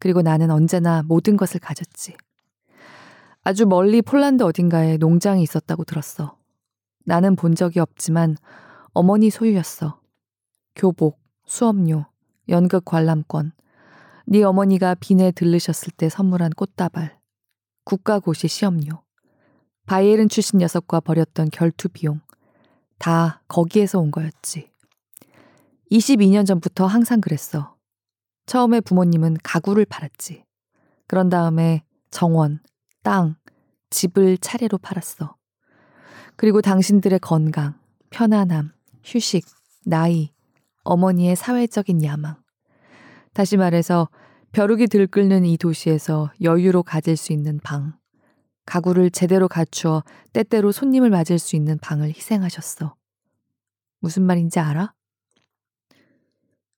[0.00, 2.16] 그리고 나는 언제나 모든 것을 가졌지.
[3.44, 6.37] 아주 멀리 폴란드 어딘가에 농장이 있었다고 들었어.
[7.08, 8.36] 나는 본 적이 없지만
[8.92, 9.98] 어머니 소유였어.
[10.74, 12.04] 교복, 수업료,
[12.50, 13.52] 연극 관람권,
[14.26, 17.18] 네 어머니가 빈에 들르셨을 때 선물한 꽃다발,
[17.84, 19.02] 국가고시 시험료,
[19.86, 22.20] 바이에른 출신 녀석과 벌였던 결투 비용,
[22.98, 24.70] 다 거기에서 온 거였지.
[25.90, 27.74] 22년 전부터 항상 그랬어.
[28.44, 30.44] 처음에 부모님은 가구를 팔았지.
[31.06, 32.60] 그런 다음에 정원,
[33.02, 33.36] 땅,
[33.88, 35.37] 집을 차례로 팔았어.
[36.38, 37.74] 그리고 당신들의 건강,
[38.10, 38.70] 편안함,
[39.02, 39.44] 휴식,
[39.84, 40.32] 나이,
[40.84, 42.36] 어머니의 사회적인 야망.
[43.32, 44.08] 다시 말해서
[44.52, 47.98] 벼룩이 들끓는 이 도시에서 여유로 가질 수 있는 방,
[48.66, 52.94] 가구를 제대로 갖추어 때때로 손님을 맞을 수 있는 방을 희생하셨어.
[53.98, 54.94] 무슨 말인지 알아?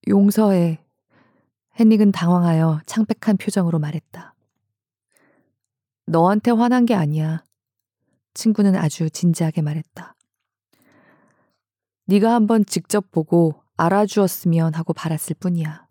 [0.08, 0.82] 용서해.
[1.78, 4.34] 헨릭은 당황하여 창백한 표정으로 말했다.
[6.06, 7.44] 너한테 화난 게 아니야.
[8.34, 10.14] 친구는 아주 진지하게 말했다.
[12.06, 15.86] 네가 한번 직접 보고 알아주었으면 하고 바랐을 뿐이야.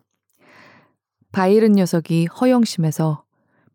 [1.32, 3.24] 바이른 녀석이 허영심에서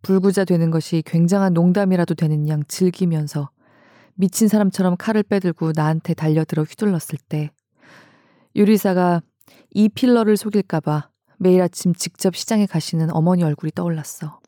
[0.02, 3.50] 불구자 되는 것이 굉장한 농담이라도 되는 양 즐기면서
[4.14, 7.50] 미친 사람처럼 칼을 빼들고 나한테 달려들어 휘둘렀을 때
[8.56, 9.22] 유리사가
[9.72, 14.40] 이 필러를 속일까봐 매일 아침 직접 시장에 가시는 어머니 얼굴이 떠올랐어.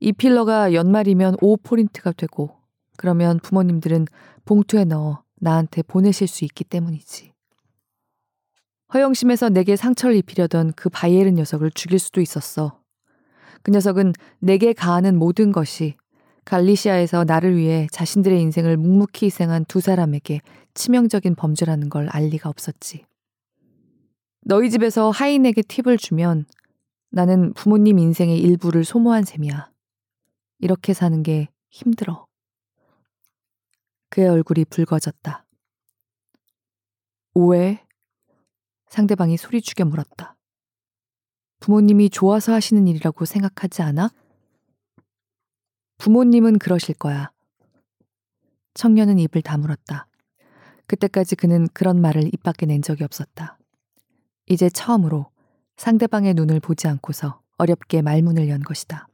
[0.00, 2.56] 이 필러가 연말이면 5포린트가 되고
[2.96, 4.06] 그러면 부모님들은
[4.44, 7.32] 봉투에 넣어 나한테 보내실 수 있기 때문이지.
[8.94, 12.80] 허영심에서 내게 상처를 입히려던 그 바이에른 녀석을 죽일 수도 있었어.
[13.62, 15.96] 그 녀석은 내게 가하는 모든 것이
[16.44, 20.40] 갈리시아에서 나를 위해 자신들의 인생을 묵묵히 희생한 두 사람에게
[20.74, 23.04] 치명적인 범죄라는 걸 알 리가 없었지.
[24.42, 26.44] 너희 집에서 하인에게 팁을 주면
[27.10, 29.70] 나는 부모님 인생의 일부를 소모한 셈이야.
[30.58, 32.26] 이렇게 사는 게 힘들어.
[34.14, 35.44] 그의 얼굴이 붉어졌다.
[37.34, 37.84] 오해?
[38.86, 40.36] 상대방이 소리 죽여 물었다.
[41.58, 44.10] 부모님이 좋아서 하시는 일이라고 생각하지 않아?
[45.98, 47.32] 부모님은 그러실 거야.
[48.74, 50.06] 청년은 입을 다물었다.
[50.86, 53.58] 그때까지 그는 그런 말을 입 밖에 낸 적이 없었다.
[54.46, 55.28] 이제 처음으로
[55.76, 59.08] 상대방의 눈을 보지 않고서 어렵게 말문을 연 것이다.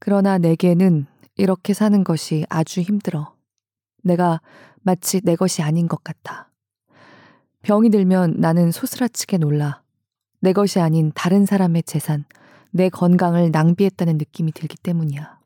[0.00, 3.33] 그러나 내게는 이렇게 사는 것이 아주 힘들어.
[4.04, 4.40] 내가
[4.82, 6.50] 마치 내 것이 아닌 것 같아.
[7.62, 9.82] 병이 들면 나는 소스라치게 놀라.
[10.40, 12.24] 내 것이 아닌 다른 사람의 재산,
[12.70, 15.40] 내 건강을 낭비했다는 느낌이 들기 때문이야.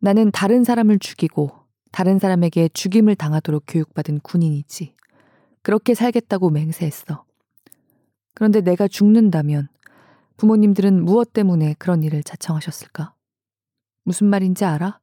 [0.00, 1.52] 나는 다른 사람을 죽이고
[1.92, 4.94] 다른 사람에게 죽임을 당하도록 교육받은 군인이지.
[5.62, 7.24] 그렇게 살겠다고 맹세했어.
[8.34, 9.68] 그런데 내가 죽는다면
[10.38, 13.14] 부모님들은 무엇 때문에 그런 일을 자청하셨을까?
[14.04, 15.01] 무슨 말인지 알아?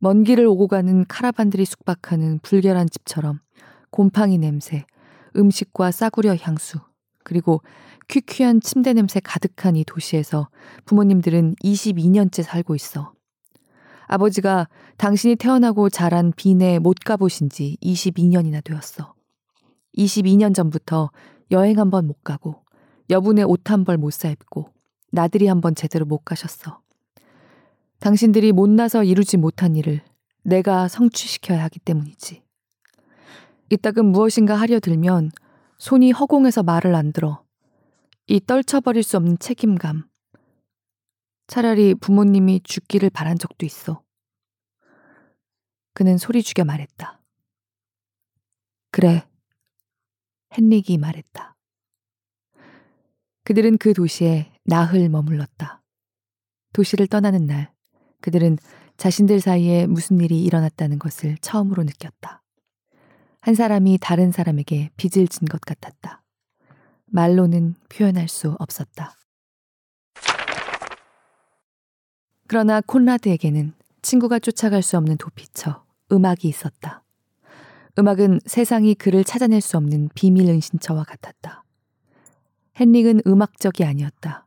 [0.00, 3.40] 먼 길을 오고 가는 카라반들이 숙박하는 불결한 집처럼
[3.90, 4.84] 곰팡이 냄새,
[5.36, 6.78] 음식과 싸구려 향수,
[7.24, 7.62] 그리고
[8.08, 10.48] 퀴퀴한 침대 냄새 가득한 이 도시에서
[10.86, 13.12] 부모님들은 22년째 살고 있어.
[14.06, 19.14] 아버지가 당신이 태어나고 자란 빈에 못 가보신 지 22년이나 되었어.
[19.96, 21.10] 22년 전부터
[21.50, 22.62] 여행 한 번 못 가고,
[23.10, 24.70] 여분의 옷 한 벌 못 사 입고,
[25.10, 26.80] 나들이 한 번 제대로 못 가셨어.
[28.00, 30.02] 당신들이 못나서 이루지 못한 일을
[30.42, 32.42] 내가 성취시켜야 하기 때문이지.
[33.70, 35.30] 이따금 무엇인가 하려 들면
[35.78, 37.44] 손이 허공에서 말을 안 들어.
[38.26, 40.08] 이 떨쳐버릴 수 없는 책임감.
[41.48, 44.02] 차라리 부모님이 죽기를 바란 적도 있어.
[45.94, 47.20] 그는 소리 죽여 말했다.
[48.90, 49.26] 그래.
[50.56, 51.56] 헨릭이 말했다.
[53.44, 55.82] 그들은 그 도시에 나흘 머물렀다.
[56.72, 57.72] 도시를 떠나는 날,
[58.20, 58.58] 그들은
[58.96, 62.42] 자신들 사이에 무슨 일이 일어났다는 것을 처음으로 느꼈다.
[63.40, 66.22] 한 사람이 다른 사람에게 빚을 진 것 같았다.
[67.06, 69.14] 말로는 표현할 수 없었다.
[72.46, 77.04] 그러나 콘라드에게는 친구가 쫓아갈 수 없는 도피처, 음악이 있었다.
[77.98, 81.64] 음악은 세상이 그를 찾아낼 수 없는 비밀 은신처와 같았다.
[82.80, 84.46] 헨릭은 음악적이 아니었다.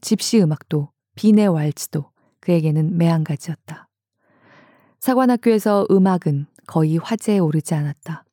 [0.00, 2.10] 집시 음악도, 비네 왈츠도
[2.50, 3.88] 그에게는 매한가지였다.
[4.98, 8.24] 사관학교에서 음악은 거의 화제에 오르지 않았다.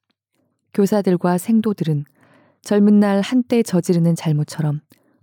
[0.73, 2.05] 교사들과 생도들은
[2.61, 4.81] 젊은 날 한때 저지르는 잘못처럼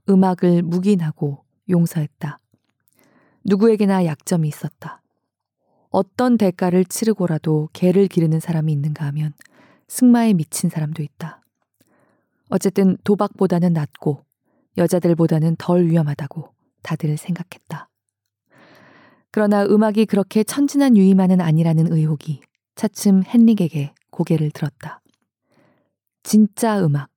[0.09, 2.39] 음악을 묵인하고 용서했다.
[3.45, 5.03] 누구에게나 약점이 있었다.
[5.91, 9.33] 어떤 대가를 치르고라도 개를 기르는 사람이 있는가 하면
[9.89, 11.43] 승마에 미친 사람도 있다.
[12.49, 14.25] 어쨌든 도박보다는 낫고
[14.77, 16.49] 여자들보다는 덜 위험하다고
[16.83, 17.89] 다들 생각했다.
[19.35, 22.41] 그러나 음악이 그렇게 천진한 유의만은 아니라는 의혹이
[22.77, 25.01] 차츰 헨릭에게 고개를 들었다.
[26.23, 27.09] 진짜 음악,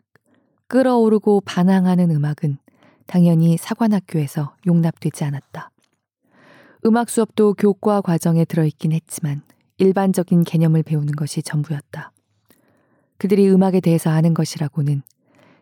[0.67, 2.57] 끌어오르고 반항하는 음악은
[3.05, 5.69] 당연히 사관학교에서 용납되지 않았다.
[6.87, 9.43] 음악 수업도 교과 과정에 들어있긴 했지만
[9.77, 12.11] 일반적인 개념을 배우는 것이 전부였다.
[13.19, 15.03] 그들이 음악에 대해서 아는 것이라고는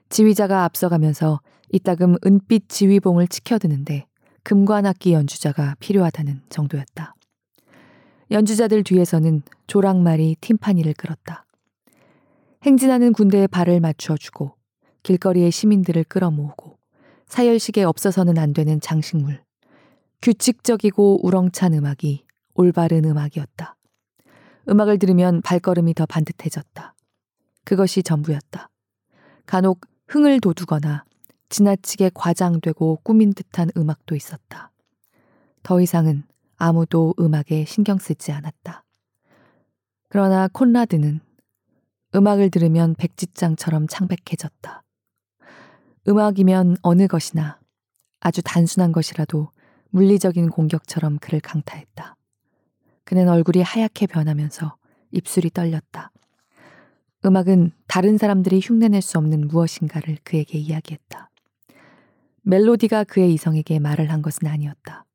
[0.08, 1.42] 지휘자가 앞서가면서
[1.74, 4.06] 이따금 은빛 지휘봉을 치켜드는데
[4.46, 7.16] 금관악기 연주자가 필요하다는 정도였다.
[8.30, 11.48] 연주자들 뒤에서는 조랑말이 팀파니를 끌었다.
[12.62, 14.56] 행진하는 군대에 발을 맞추어주고
[15.02, 16.78] 길거리의 시민들을 끌어모으고
[17.26, 19.42] 사열식에 없어서는 안 되는 장식물,
[20.22, 23.76] 규칙적이고 우렁찬 음악이 올바른 음악이었다.
[24.70, 26.94] 음악을 들으면 발걸음이 더 반듯해졌다.
[27.64, 28.70] 그것이 전부였다.
[29.48, 31.04] 간혹 흥을 돋우거나
[31.56, 34.72] 지나치게 과장되고 꾸민 듯한 음악도 있었다.
[35.64, 36.24] 더 이상은
[36.58, 38.84] 아무도 음악에 신경 쓰지 않았다.
[40.10, 41.22] 그러나 콘라드는
[42.14, 44.84] 음악을 들으면 백지장처럼 창백해졌다.
[46.10, 47.58] 음악이면 어느 것이나
[48.20, 49.50] 아주 단순한 것이라도
[49.92, 52.18] 물리적인 공격처럼 그를 강타했다.
[53.06, 54.76] 그는 얼굴이 하얗게 변하면서
[55.12, 56.12] 입술이 떨렸다.
[57.24, 61.30] 음악은 다른 사람들이 흉내낼 수 없는 무엇인가를 그에게 이야기했다.
[62.48, 65.06] 멜로디가 그의 이성에게 말을 한 것은 아니었다.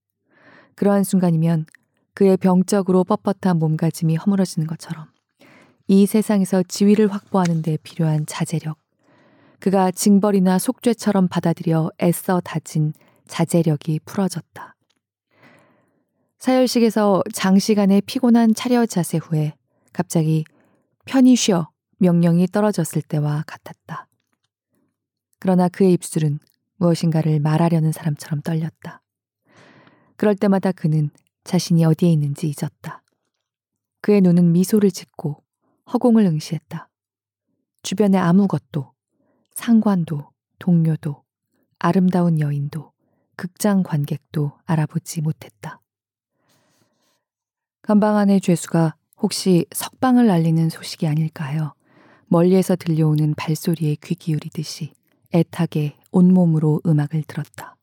[0.75, 1.67] 그러한 순간이면
[2.13, 5.07] 그의 병적으로 뻣뻣한 몸가짐이 허물어지는 것처럼
[5.87, 8.77] 이 세상에서 지위를 확보하는 데 필요한 자제력,
[9.61, 12.93] 그가 징벌이나 속죄처럼 받아들여 애써 다진
[13.29, 14.75] 자제력이 풀어졌다.
[16.41, 19.55] 사열식에서 장시간의 피곤한 차려 자세 후에
[19.93, 20.45] 갑자기
[21.05, 21.69] 편히 쉬어
[21.99, 24.09] 명령이 떨어졌을 때와 같았다.
[25.39, 26.39] 그러나 그의 입술은
[26.81, 29.03] 무엇인가를 말하려는 사람처럼 떨렸다.
[30.17, 31.11] 그럴 때마다 그는
[31.45, 33.03] 자신이 어디에 있는지 잊었다.
[34.03, 35.43] 그의 눈은 미소를 짓고
[35.93, 36.89] 허공을 응시했다.
[37.83, 38.93] 주변에 아무것도,
[39.55, 41.23] 상관도, 동료도,
[41.79, 42.93] 아름다운 여인도,
[43.37, 45.81] 극장 관객도 알아보지 못했다.
[47.83, 51.75] 건방 안의 죄수가 혹시 석방을 알리는 소식이 아닐까요?
[52.27, 54.93] 멀리에서 들려오는 발소리에 귀 기울이듯이
[55.35, 57.77] 애타게 온몸으로 음악을 들었다.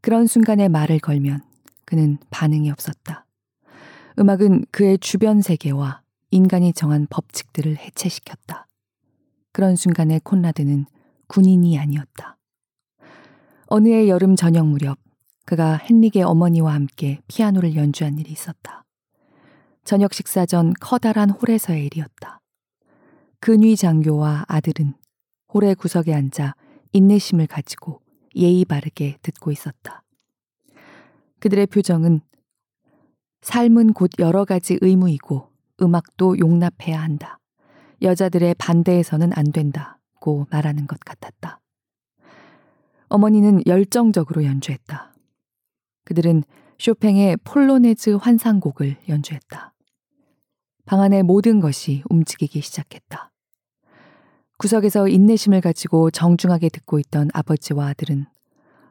[0.00, 1.42] 그런 순간에 말을 걸면
[1.84, 3.26] 그는 반응이 없었다.
[4.18, 8.66] 음악은 그의 주변 세계와 인간이 정한 법칙들을 해체시켰다.
[9.52, 10.86] 그런 순간에 콘라드는
[11.26, 12.36] 군인이 아니었다.
[13.66, 14.98] 어느 해 여름 저녁 무렵
[15.46, 18.84] 그가 헨릭의 어머니와 함께 피아노를 연주한 일이 있었다.
[19.84, 22.40] 저녁 식사 전 커다란 홀에서의 일이었다.
[23.40, 24.94] 근위 장교와 아들은
[25.52, 26.54] 홀의 구석에 앉아
[26.92, 28.00] 인내심을 가지고
[28.34, 30.02] 예의 바르게 듣고 있었다.
[31.40, 32.20] 그들의 표정은
[33.42, 35.48] 삶은 곧 여러 가지 의무이고
[35.82, 37.38] 음악도 용납해야 한다.
[38.02, 41.60] 여자들의 반대에서는 안 된다고 말하는 것 같았다.
[43.08, 45.14] 어머니는 열정적으로 연주했다.
[46.04, 46.44] 그들은
[46.78, 49.74] 쇼팽의 폴로네즈 환상곡을 연주했다.
[50.86, 53.29] 방 안의 모든 것이 움직이기 시작했다.
[54.60, 58.26] 구석에서 인내심을 가지고 정중하게 듣고 있던 아버지와 아들은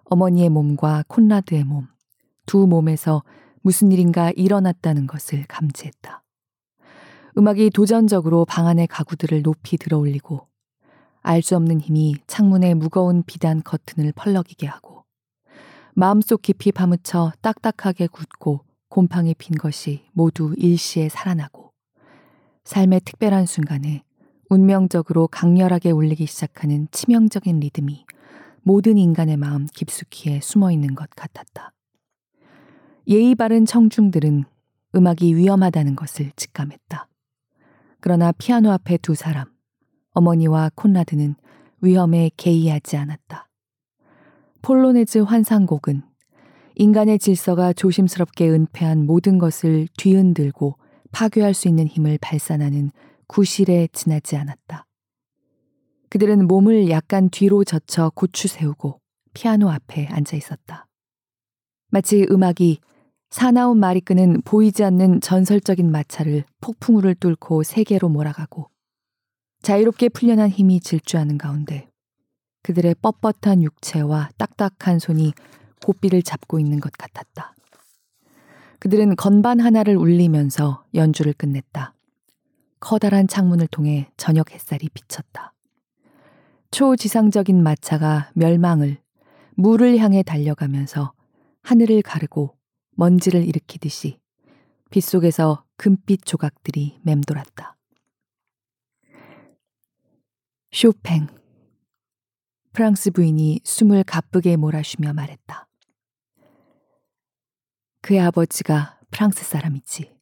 [0.06, 1.86] 어머니의 몸과 콘라드의 몸,
[2.48, 3.22] 두 몸에서
[3.62, 6.24] 무슨 일인가 일어났다는 것을 감지했다.
[7.38, 10.48] 음악이 도전적으로 방 안의 가구들을 높이 들어올리고
[11.22, 15.06] 알 수 없는 힘이 창문의 무거운 비단 커튼을 펄럭이게 하고
[15.94, 21.72] 마음속 깊이 파묻혀 딱딱하게 굳고 곰팡이 핀 것이 모두 일시에 살아나고
[22.64, 24.04] 삶의 특별한 순간에
[24.50, 28.06] 운명적으로 강렬하게 울리기 시작하는 치명적인 리듬이
[28.64, 31.72] 모든 인간의 마음 깊숙이에 숨어 있는 것 같았다.
[33.08, 34.46] 예의 바른 청중들은
[34.96, 37.08] 음악이 위험하다는 것을 직감했다.
[38.00, 39.46] 그러나 피아노 앞에 두 사람,
[40.14, 41.36] 어머니와 콘라드는
[41.82, 43.48] 위험에 개의하지 않았다.
[44.64, 46.02] 폴로네즈 환상곡은
[46.76, 50.76] 인간의 질서가 조심스럽게 은폐한 모든 것을 뒤흔들고
[51.12, 52.92] 파괴할 수 있는 힘을 발산하는
[53.30, 54.88] 구실에 지나지 않았다.
[56.10, 59.00] 그들은 몸을 약간 뒤로 젖혀 고추 세우고
[59.34, 60.88] 피아노 앞에 앉아 있었다.
[61.92, 62.80] 마치 음악이
[63.30, 68.72] 사나운 말이 끄는 보이지 않는 전설적인 마차를 폭풍우를 뚫고 세계로 몰아가고
[69.62, 71.88] 자유롭게 풀려난 힘이 질주하는 가운데
[72.64, 75.34] 그들의 뻣뻣한 육체와 딱딱한 손이
[75.86, 77.54] 고삐를 잡고 있는 것 같았다.
[78.80, 81.94] 그들은 건반 하나를 울리면서 연주를 끝냈다.
[82.80, 85.54] 커다란 창문을 통해 저녁 햇살이 비쳤다.
[86.72, 89.02] 초지상적인 마차가 멸망을
[89.56, 91.14] 물을 향해 달려가면서
[91.62, 92.56] 하늘을 가르고
[92.92, 94.20] 먼지를 일으키듯이
[94.92, 97.78] 빗속에서 금빛 조각들이 맴돌았다.
[100.72, 101.28] 쇼팽.
[102.72, 105.68] 프랑스 부인이 숨을 가쁘게 몰아쉬며 말했다.
[108.02, 110.19] 그의 아버지가 프랑스 사람이지.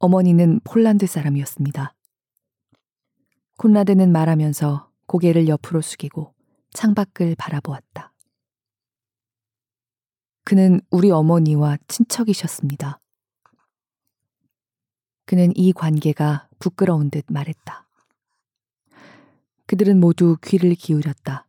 [0.00, 1.94] 어머니는 폴란드 사람이었습니다.
[3.58, 6.34] 콘라드는 말하면서 고개를 옆으로 숙이고
[6.72, 8.14] 창밖을 바라보았다.
[10.42, 12.98] 그는 우리 어머니와 친척이셨습니다.
[15.26, 17.86] 그는 이 관계가 부끄러운 듯 말했다.
[19.66, 21.46] 그들은 모두 귀를 기울였다.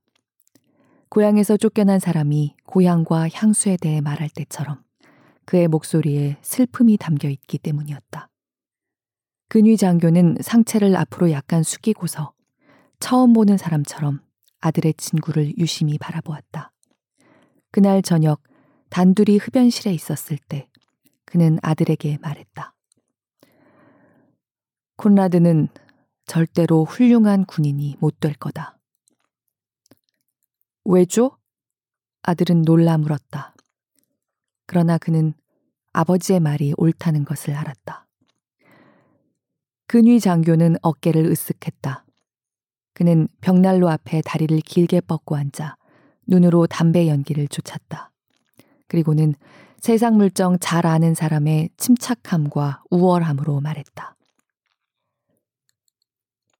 [1.07, 4.83] 고향에서 쫓겨난 사람이 고향과 향수에 대해 말할 때처럼
[5.45, 8.30] 그의 목소리에 슬픔이 담겨 있기 때문이었다.
[9.51, 12.31] 근위 장교는 상체를 앞으로 약간 숙이고서
[13.01, 14.21] 처음 보는 사람처럼
[14.61, 16.71] 아들의 친구를 유심히 바라보았다.
[17.69, 18.41] 그날 저녁
[18.91, 20.69] 단둘이 흡연실에 있었을 때
[21.25, 22.73] 그는 아들에게 말했다.
[24.95, 25.67] 콘라드는
[26.27, 28.79] 절대로 훌륭한 군인이 못 될 거다.
[30.85, 31.37] 왜죠?
[32.21, 33.53] 아들은 놀라 물었다.
[34.65, 35.33] 그러나 그는
[35.91, 38.00] 아버지의 말이 옳다는 것을 알았다.
[39.91, 42.03] 근위 장교는 어깨를 으쓱했다.
[42.93, 45.75] 그는 벽난로 앞에 다리를 길게 뻗고 앉아
[46.27, 48.09] 눈으로 담배 연기를 쫓았다.
[48.87, 49.35] 그리고는
[49.81, 54.15] 세상 물정 잘 아는 사람의 침착함과 우월함으로 말했다.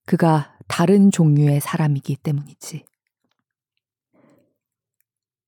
[0.06, 2.84] 그가 다른 종류의 사람이기 때문이지.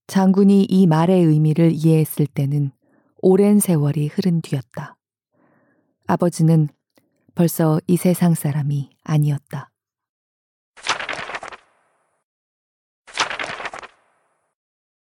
[0.07, 2.71] 장군이 이 말의 의미를 이해했을 때는
[3.17, 4.95] 오랜 세월이 흐른 뒤였다.
[6.07, 6.69] 아버지는
[7.35, 9.71] 벌써 이 세상 사람이 아니었다.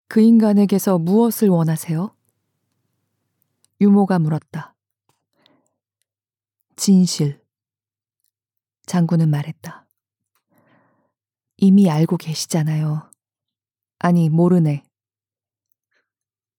[0.09, 2.15] 그 인간에게서 무엇을 원하세요?
[3.79, 4.75] 유모가 물었다.
[6.75, 7.41] 진실.
[8.85, 9.87] 장군은 말했다.
[11.57, 13.11] 이미 알고 계시잖아요.
[13.99, 14.83] 아니, 모르네.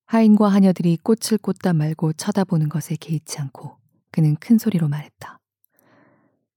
[0.06, 3.78] 하인과 하녀들이 꽃을 꽂다 말고 쳐다보는 것에 개의치 않고
[4.10, 5.39] 그는 큰 소리로 말했다.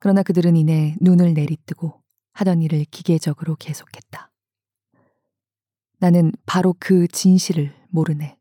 [0.03, 4.29] 그러나 그들은 이내 눈을 내리뜨고 하던 일을 기계적으로 계속했다.
[5.99, 8.37] 나는 바로 그 진실을 모르네.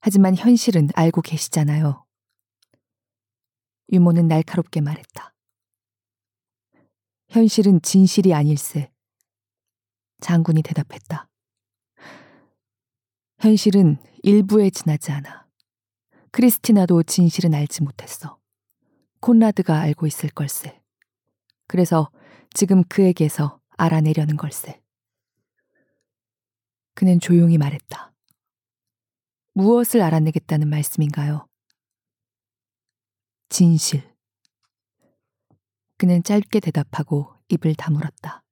[0.00, 2.02] 하지만 현실은 알고 계시잖아요.
[3.92, 5.34] 유모는 날카롭게 말했다.
[7.28, 8.90] 현실은 진실이 아닐세.
[10.22, 11.28] 장군이 대답했다.
[13.40, 15.46] 현실은 일부에 지나지 않아.
[16.30, 18.42] 크리스티나도 진실은 알지 못했어.
[19.24, 20.82] 콘라드가 알고 있을 걸세.
[21.66, 22.10] 그래서
[22.52, 24.82] 지금 그에게서 알아내려는 걸세.
[26.92, 28.12] 그는 조용히 말했다.
[29.54, 31.48] 무엇을 알아내겠다는 말씀인가요?
[33.48, 34.14] 진실.
[35.96, 38.44] 그는 짧게 대답하고 입을 다물었다.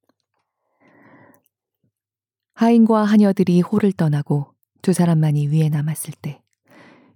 [2.55, 6.41] 하인과 하녀들이 홀을 떠나고 두 사람만이 위에 남았을 때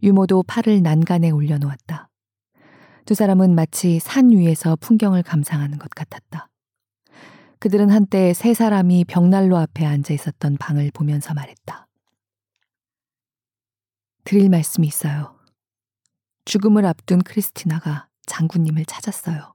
[0.04, 2.07] 유모도 팔을 난간에 올려놓았다.
[3.08, 6.50] 두 사람은 마치 산 위에서 풍경을 감상하는 것 같았다.
[7.58, 11.88] 그들은 한때 세 사람이 벽난로 앞에 앉아 있었던 방을 보면서 말했다.
[14.26, 15.40] 드릴 말씀이 있어요.
[16.44, 19.54] 죽음을 앞둔 크리스티나가 장군님을 찾았어요.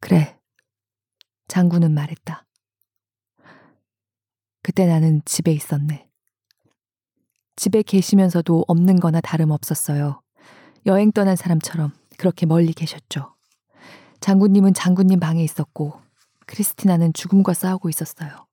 [0.00, 0.40] 그래.
[1.48, 2.46] 장군은 말했다.
[4.62, 6.08] 그때 나는 집에 있었네.
[7.56, 10.21] 집에 계시면서도 없는 거나 다름없었어요.
[10.86, 13.34] 여행 떠난 사람처럼 그렇게 멀리 계셨죠.
[14.20, 16.00] 장군님은 장군님 방에 있었고,
[16.46, 18.46] 크리스티나는 죽음과 싸우고 있었어요.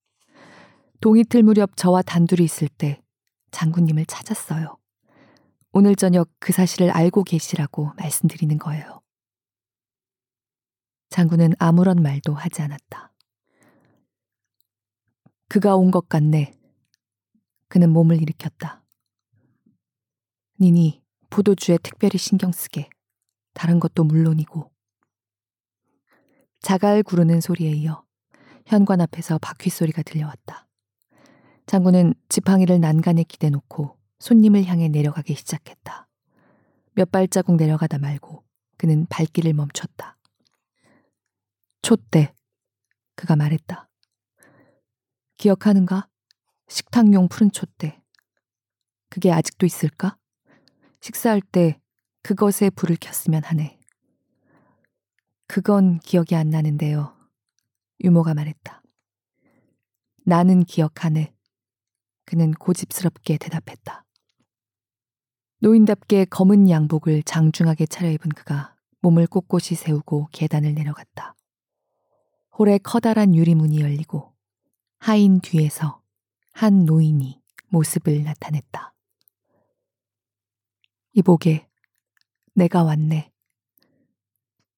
[1.01, 3.01] 동이 틀 무렵 저와 단둘이 있을 때
[3.51, 4.77] 장군님을 찾았어요.
[5.71, 9.01] 오늘 저녁 그 사실을 알고 계시라고 말씀드리는 거예요.
[11.09, 13.11] 장군은 아무런 말도 하지 않았다.
[15.47, 16.53] 그가 온 것 같네.
[17.67, 18.83] 그는 몸을 일으켰다.
[20.59, 20.98] 니니
[21.29, 22.89] 포도주에 특별히 신경 쓰게.
[23.53, 24.71] 다른 것도 물론이고.
[26.61, 28.03] 자갈 구르는 소리에 이어
[28.65, 30.67] 현관 앞에서 바퀴 소리가 들려왔다.
[31.65, 36.07] 장군은 지팡이를 난간에 기대놓고 손님을 향해 내려가기 시작했다.
[36.93, 38.43] 몇 발자국 내려가다 말고
[38.77, 40.17] 그는 발길을 멈췄다.
[41.81, 42.33] 촛대.
[43.15, 43.89] 그가 말했다.
[45.37, 46.07] 기억하는가?
[46.67, 48.01] 식탁용 푸른 촛대.
[49.09, 50.18] 그게 아직도 있을까?
[51.01, 51.79] 식사할 때
[52.21, 53.79] 그것에 불을 켰으면 하네.
[55.47, 57.15] 그건 기억이 안 나는데요.
[58.03, 58.81] 유모가 말했다.
[60.25, 61.33] 나는 기억하네.
[62.25, 64.05] 그는 고집스럽게 대답했다.
[65.61, 71.35] 노인답게 검은 양복을 장중하게 차려입은 그가 몸을 꼿꼿이 세우고 계단을 내려갔다.
[72.57, 74.33] 홀에 커다란 유리문이 열리고
[74.99, 76.01] 하인 뒤에서
[76.51, 78.93] 한 노인이 모습을 나타냈다.
[81.13, 81.67] 이보게,
[82.53, 83.31] 내가 왔네.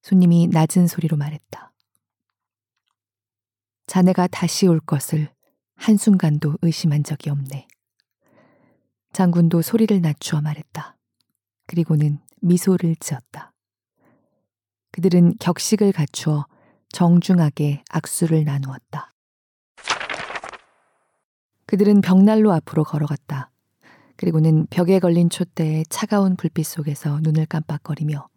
[0.01, 1.73] 손님이 낮은 소리로 말했다.
[3.87, 5.33] 자네가 다시 올 것을
[5.75, 7.67] 한순간도 의심한 적이 없네.
[9.13, 10.97] 장군도 소리를 낮추어 말했다.
[11.67, 13.53] 그리고는 미소를 지었다.
[14.91, 16.45] 그들은 격식을 갖추어
[16.89, 19.13] 정중하게 악수를 나누었다.
[21.65, 23.50] 그들은 벽난로 앞으로 걸어갔다.
[24.21, 28.27] 그리고는 벽에 걸린 촛대의 차가운 불빛 속에서 눈을 깜빡거리며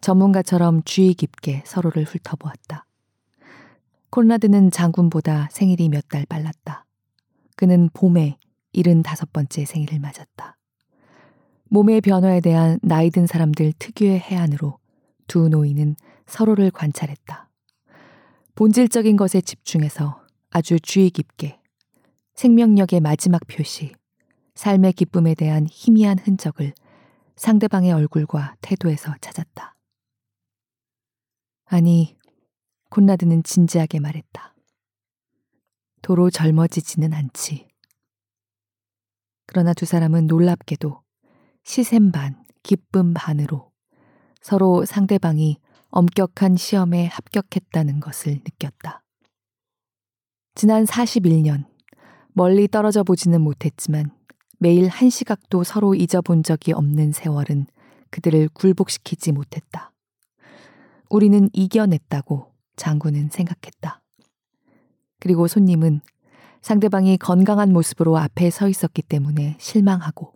[0.00, 2.84] 전문가처럼 주의 깊게 서로를 훑어보았다.
[4.10, 6.84] 콘라드는 장군보다 생일이 몇 달 빨랐다.
[7.54, 8.38] 그는 봄에
[8.74, 10.56] 75번째 생일을 맞았다.
[11.68, 14.78] 몸의 변화에 대한 나이 든 사람들 특유의 해안으로
[15.28, 15.94] 두 노인은
[16.26, 17.48] 서로를 관찰했다.
[18.56, 20.20] 본질적인 것에 집중해서
[20.50, 21.60] 아주 주의 깊게
[22.34, 23.92] 생명력의 마지막 표시,
[24.60, 26.74] 삶의 기쁨에 대한 희미한 흔적을
[27.36, 29.74] 상대방의 얼굴과 태도에서 찾았다.
[31.64, 32.14] 아니,
[32.90, 34.54] 콘라드는 진지하게 말했다.
[36.02, 37.68] 도로 젊어지지는 않지.
[39.46, 41.00] 그러나 두 사람은 놀랍게도
[41.64, 43.72] 시샘 반, 기쁨 반으로
[44.42, 45.56] 서로 상대방이
[45.88, 49.02] 엄격한 시험에 합격했다는 것을 느꼈다.
[50.54, 51.64] 지난 41년,
[52.34, 54.19] 멀리 떨어져 보지는 못했지만
[54.62, 57.66] 매일 한 시각도 서로 잊어본 적이 없는 세월은
[58.10, 59.90] 그들을 굴복시키지 못했다.
[61.08, 64.02] 우리는 이겨냈다고 장군은 생각했다.
[65.18, 66.02] 그리고 손님은
[66.60, 70.34] 상대방이 건강한 모습으로 앞에 서 있었기 때문에 실망하고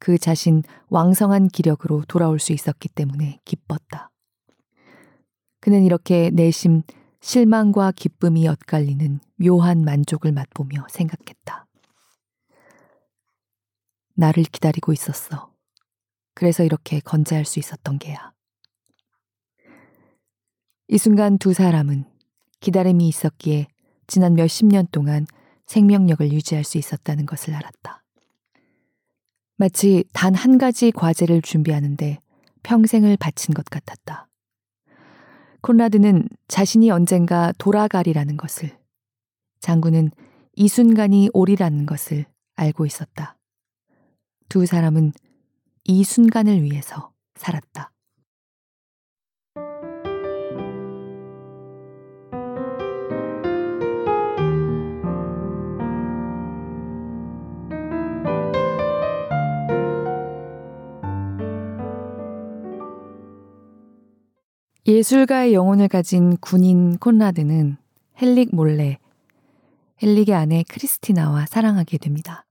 [0.00, 4.10] 그 자신 왕성한 기력으로 돌아올 수 있었기 때문에 기뻤다.
[5.60, 6.82] 그는 이렇게 내심
[7.20, 11.67] 실망과 기쁨이 엇갈리는 묘한 만족을 맛보며 생각했다.
[14.18, 15.54] 나를 기다리고 있었어.
[16.34, 18.32] 그래서 이렇게 건재할 수 있었던 게야.
[20.88, 22.04] 이 순간 두 사람은
[22.58, 23.68] 기다림이 있었기에
[24.08, 25.24] 지난 몇십 년 동안
[25.66, 28.02] 생명력을 유지할 수 있었다는 것을 알았다.
[29.56, 32.18] 마치 단 한 가지 과제를 준비하는데
[32.64, 34.28] 평생을 바친 것 같았다.
[35.60, 38.76] 콘라드는 자신이 언젠가 돌아가리라는 것을,
[39.60, 40.10] 장군은
[40.54, 43.37] 이 순간이 오리라는 것을 알고 있었다.
[44.48, 45.12] 두 사람은
[45.84, 47.92] 이 순간을 위해서 살았다.
[64.86, 67.76] 예술가의 영혼을 가진 군인 콘라드는
[68.22, 68.98] 헬릭 몰래
[70.02, 72.47] 헬릭의 아내 크리스티나와 사랑하게 됩니다.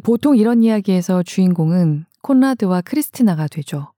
[0.00, 3.92] 보통 이런 이야기에서 주인공은 콘라드와 크리스티나가 되죠.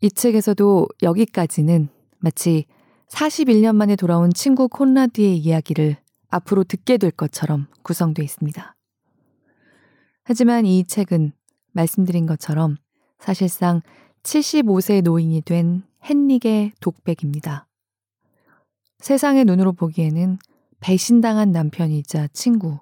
[0.00, 1.88] 이 책에서도 여기까지는
[2.18, 2.66] 마치
[3.08, 5.96] 41년 만에 돌아온 친구 콘라드의 이야기를
[6.28, 8.76] 앞으로 듣게 될 것처럼 구성되어 있습니다.
[10.22, 11.32] 하지만 이 책은
[11.72, 12.76] 말씀드린 것처럼
[13.18, 13.80] 사실상
[14.22, 17.66] 75세 노인이 된 헨릭의 독백입니다.
[18.98, 20.38] 세상의 눈으로 보기에는
[20.80, 22.78] 배신당한 남편이자 친구,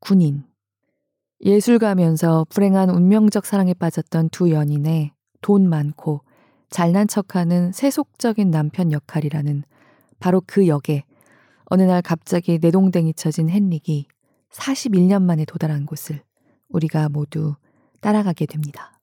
[0.00, 0.44] 군인,
[1.42, 6.22] 예술가면서 불행한 운명적 사랑에 빠졌던 두 연인의 돈 많고
[6.68, 9.64] 잘난 척하는 세속적인 남편 역할이라는
[10.18, 11.04] 바로 그 역에
[11.64, 14.06] 어느 날 갑자기 내동댕이 쳐진 헨릭이
[14.52, 16.22] 41년 만에 도달한 곳을
[16.68, 17.54] 우리가 모두
[18.00, 19.00] 따라가게 됩니다.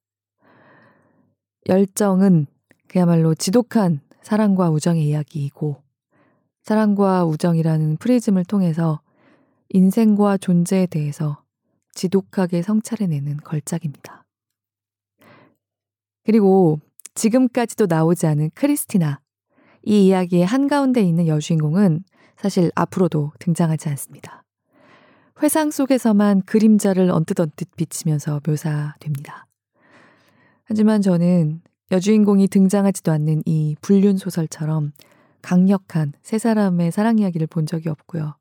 [1.68, 2.46] 열정은
[2.88, 5.82] 그야말로 지독한 사랑과 우정의 이야기이고
[6.62, 9.02] 사랑과 우정이라는 프리즘을 통해서
[9.70, 11.42] 인생과 존재에 대해서
[11.98, 14.24] 지독하게 성찰해내는 걸작입니다.
[16.24, 16.80] 그리고
[17.16, 19.20] 지금까지도 나오지 않은 크리스티나.
[19.84, 22.04] 이 이야기의 한가운데 있는 여주인공은
[22.38, 24.44] 사실 앞으로도 등장하지 않습니다.
[25.42, 29.48] 회상 속에서만 그림자를 언뜻언뜻 비치면서 묘사됩니다.
[30.66, 34.92] 하지만 저는 여주인공이 등장하지도 않는 이 불륜 소설처럼
[35.42, 38.36] 강력한 세 사람의 사랑 이야기를 본 적이 없고요.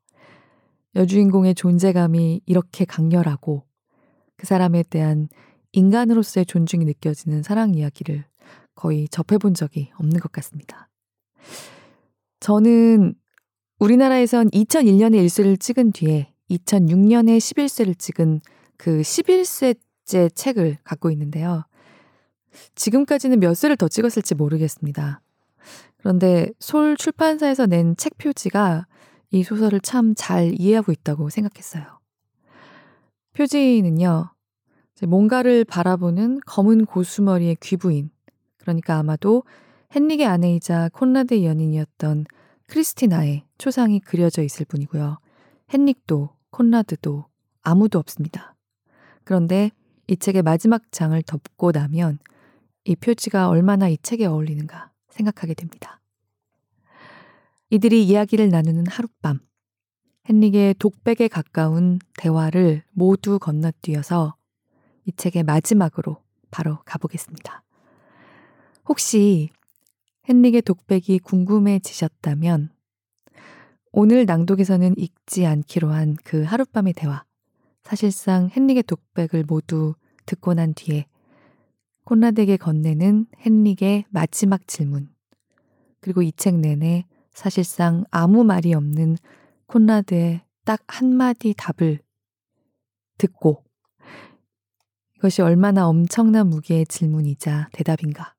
[0.97, 3.63] 여주인공의 존재감이 이렇게 강렬하고
[4.35, 5.29] 그 사람에 대한
[5.71, 8.25] 인간으로서의 존중이 느껴지는 사랑 이야기를
[8.73, 10.89] 거의 접해본 적이 없는 것 같습니다.
[12.39, 13.13] 저는
[13.79, 18.41] 우리나라에선 2001년에 1쇄를 찍은 뒤에 2006년에 11쇄를 찍은
[18.77, 21.63] 그 11쇄째 책을 갖고 있는데요.
[22.73, 25.21] 지금까지는 몇 쇄를 더 찍었을지 모르겠습니다.
[25.97, 28.87] 그런데 솔 출판사에서 낸 책 표지가
[29.31, 31.99] 이 소설을 참 잘 이해하고 있다고 생각했어요.
[33.33, 34.31] 표지는요,
[35.07, 38.09] 뭔가를 바라보는 검은 고수머리의 귀부인,
[38.57, 39.43] 그러니까 아마도
[39.95, 42.25] 헨릭의 아내이자 콘라드의 연인이었던
[42.67, 45.17] 크리스티나의 초상이 그려져 있을 뿐이고요.
[45.73, 47.25] 헨릭도 콘라드도
[47.61, 48.55] 아무도 없습니다.
[49.23, 49.71] 그런데
[50.07, 52.19] 이 책의 마지막 장을 덮고 나면
[52.85, 55.99] 이 표지가 얼마나 이 책에 어울리는가 생각하게 됩니다.
[57.69, 59.39] 이들이 이야기를 나누는 하룻밤.
[60.29, 64.35] 헨릭의 독백에 가까운 대화를 모두 건너뛰어서
[65.05, 66.17] 이 책의 마지막으로
[66.51, 67.63] 바로 가보겠습니다.
[68.87, 69.49] 혹시
[70.29, 72.69] 헨릭의 독백이 궁금해지셨다면
[73.91, 77.23] 오늘 낭독에서는 읽지 않기로 한 그 하룻밤의 대화.
[77.83, 79.95] 사실상 헨릭의 독백을 모두
[80.25, 81.05] 듣고 난 뒤에
[82.05, 85.09] 콘라드에게 건네는 헨릭의 마지막 질문.
[85.99, 87.05] 그리고 이 책 내내
[87.37, 89.15] 사실상 아무 말이 없는
[89.67, 91.99] 콘라드의 딱 한마디 답을
[93.19, 93.63] 듣고
[95.15, 98.33] 이것이 얼마나 엄청난 무게의 질문이자 대답인가.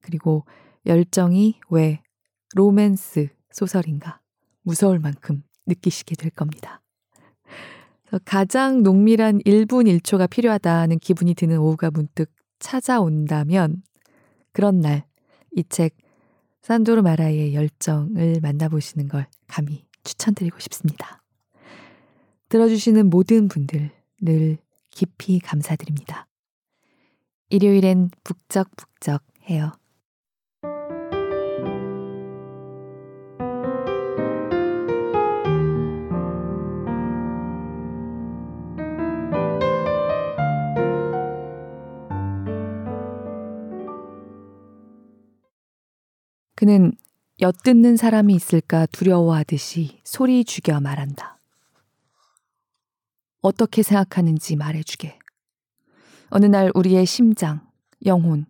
[0.00, 0.46] 그리고
[0.86, 2.00] 열정이 왜
[2.54, 4.22] 로맨스 소설인가.
[4.62, 6.80] 무서울 만큼 느끼시게 될 겁니다.
[8.24, 13.82] 가장 농밀한 1분 1초가 필요하다는 기분이 드는 오후가 문득 찾아온다면
[14.52, 15.08] 그런 날
[15.56, 15.96] 이 책
[16.68, 21.22] 산도르 마라의 열정을 만나보시는 걸 감히 추천드리고 싶습니다.
[22.50, 23.90] 들어주시는 모든 분들
[24.20, 24.58] 늘
[24.90, 26.26] 깊이 감사드립니다.
[27.48, 29.72] 일요일엔 북적북적 해요.
[46.68, 46.92] 그는
[47.40, 51.40] 엿듣는 사람이 있을까 두려워하듯이 소리 죽여 말한다.
[53.40, 55.18] 어떻게 생각하는지 말해주게.
[56.28, 57.66] 어느 날 우리의 심장,
[58.04, 58.44] 영혼,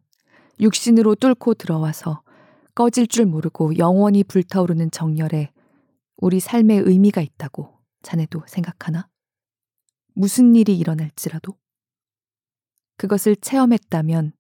[0.59, 2.23] 육신으로 뚫고 들어와서
[2.75, 5.53] 꺼질 줄 모르고 영원히 불타오르는 정열에
[6.17, 9.09] 우리 삶의 의미가 있다고 자네도 생각하나?
[10.15, 11.55] 무슨 일이 일어날지라도?
[12.97, 14.33] 그것을 체험했다면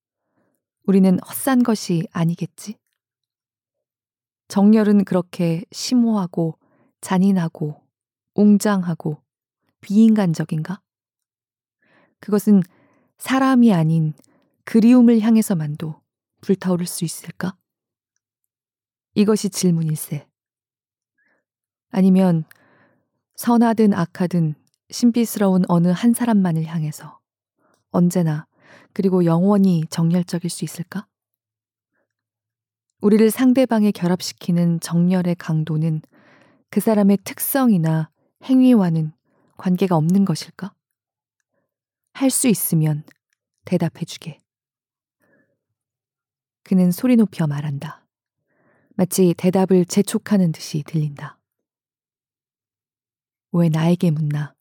[0.84, 2.74] 우리는 헛산 것이 아니겠지?
[4.48, 6.58] 정열은 그렇게 심오하고
[7.00, 7.80] 잔인하고
[8.34, 9.22] 웅장하고
[9.80, 10.80] 비인간적인가?
[12.20, 12.62] 그것은
[13.18, 14.14] 사람이 아닌
[14.64, 16.00] 그리움을 향해서만도
[16.40, 17.56] 불타오를 수 있을까?
[19.14, 20.26] 이것이 질문일세.
[21.90, 22.44] 아니면
[23.36, 24.54] 선하든 악하든
[24.90, 27.20] 신비스러운 어느 한 사람만을 향해서
[27.90, 28.46] 언제나
[28.92, 31.06] 그리고 영원히 정열적일 수 있을까?
[33.00, 36.02] 우리를 상대방에 결합시키는 정열의 강도는
[36.68, 38.10] 그 사람의 특성이나
[38.42, 39.12] 행위와는
[39.56, 40.74] 관계가 없는 것일까?
[42.12, 43.04] 할 수 있으면
[43.64, 44.40] 대답해 주게.
[46.64, 48.04] 그는 소리 높여 말한다.
[48.96, 51.38] 마치 대답을 재촉하는 듯이 들린다.
[53.52, 54.54] 왜 나에게 묻나?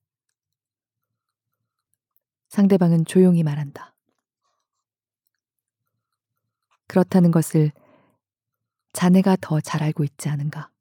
[2.49, 3.95] 상대방은 조용히 말한다.
[6.88, 7.71] 그렇다는 것을
[8.97, 10.71] 자네가 더 잘 알고 있지 않은가?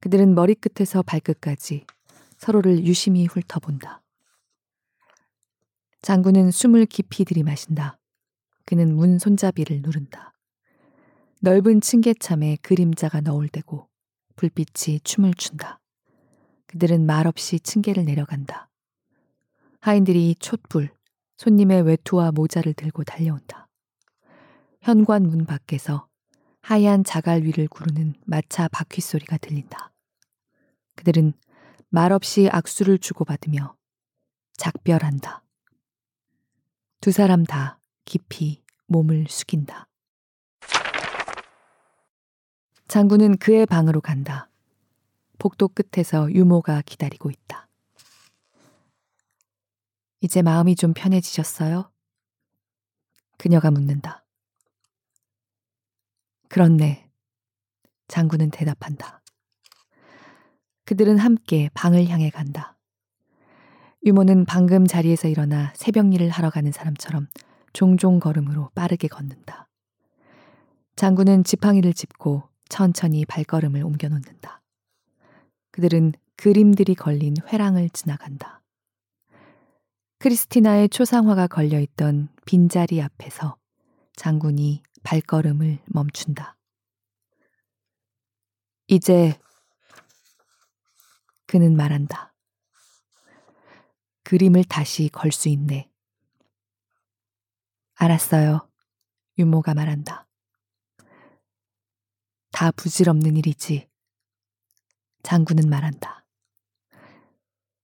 [0.00, 1.86] 그들은 머리끝에서 발끝까지
[2.36, 4.02] 서로를 유심히 훑어본다.
[6.02, 7.96] 장군은 숨을 깊이 들이마신다.
[8.64, 10.34] 그는 문 손잡이를 누른다.
[11.38, 13.88] 넓은 층계참에 그림자가 너울대고
[14.34, 15.78] 불빛이 춤을 춘다.
[16.66, 18.68] 그들은 말없이 층계를 내려간다.
[19.78, 20.90] 하인들이 촛불,
[21.36, 23.69] 손님의 외투와 모자를 들고 달려온다.
[24.80, 26.08] 현관 문 밖에서
[26.62, 29.92] 하얀 자갈 위를 구르는 마차 바퀴 소리가 들린다.
[30.96, 31.34] 그들은
[31.90, 33.76] 말없이 악수를 주고받으며
[34.54, 35.42] 작별한다.
[37.00, 39.86] 두 사람 다 깊이 몸을 숙인다.
[42.88, 44.50] 장군은 그의 방으로 간다.
[45.38, 47.68] 복도 끝에서 유모가 기다리고 있다.
[50.20, 51.90] 이제 마음이 좀 편해지셨어요?
[53.38, 54.24] 그녀가 묻는다.
[56.50, 57.08] 그렇네.
[58.08, 59.22] 장군은 대답한다.
[60.84, 62.76] 그들은 함께 방을 향해 간다.
[64.04, 67.28] 유모는 방금 자리에서 일어나 새벽 일을 하러 가는 사람처럼
[67.72, 69.68] 종종 걸음으로 빠르게 걷는다.
[70.96, 74.60] 장군은 지팡이를 짚고 천천히 발걸음을 옮겨 놓는다.
[75.70, 78.60] 그들은 그림들이 걸린 회랑을 지나간다.
[80.18, 83.56] 크리스티나의 초상화가 걸려 있던 빈자리 앞에서
[84.16, 86.56] 장군이 발걸음을 멈춘다.
[88.88, 89.38] 이제
[91.46, 92.34] 그는 말한다.
[94.24, 95.90] 그림을 다시 걸 수 있네.
[97.94, 98.68] 알았어요.
[99.38, 100.26] 유모가 말한다.
[102.52, 103.88] 다 부질없는 일이지.
[105.22, 106.24] 장군은 말한다.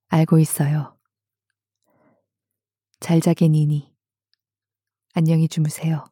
[0.09, 0.99] 알고 있어요.
[3.01, 3.95] 잘 자게 니니.
[5.15, 6.05] 안녕히 주무세요.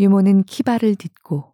[0.00, 1.52] 유모는 키발을 딛고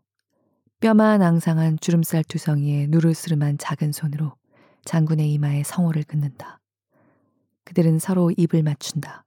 [0.81, 4.35] 뼈만 앙상한 주름살 두성이에 누르스름한 작은 손으로
[4.85, 6.61] 장군의 이마에 성호를 긋는다.
[7.65, 9.25] 그들은 서로 입을 맞춘다.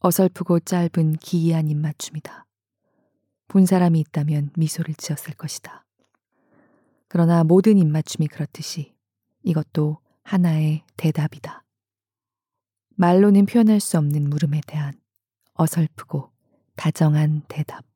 [0.00, 2.44] 어설프고 짧은 기이한 입맞춤이다.
[3.48, 5.86] 본 사람이 있다면 미소를 지었을 것이다.
[7.08, 8.94] 그러나 모든 입맞춤이 그렇듯이
[9.42, 11.64] 이것도 하나의 대답이다.
[12.96, 14.92] 말로는 표현할 수 없는 물음에 대한
[15.54, 16.30] 어설프고
[16.76, 17.87] 다정한 대답.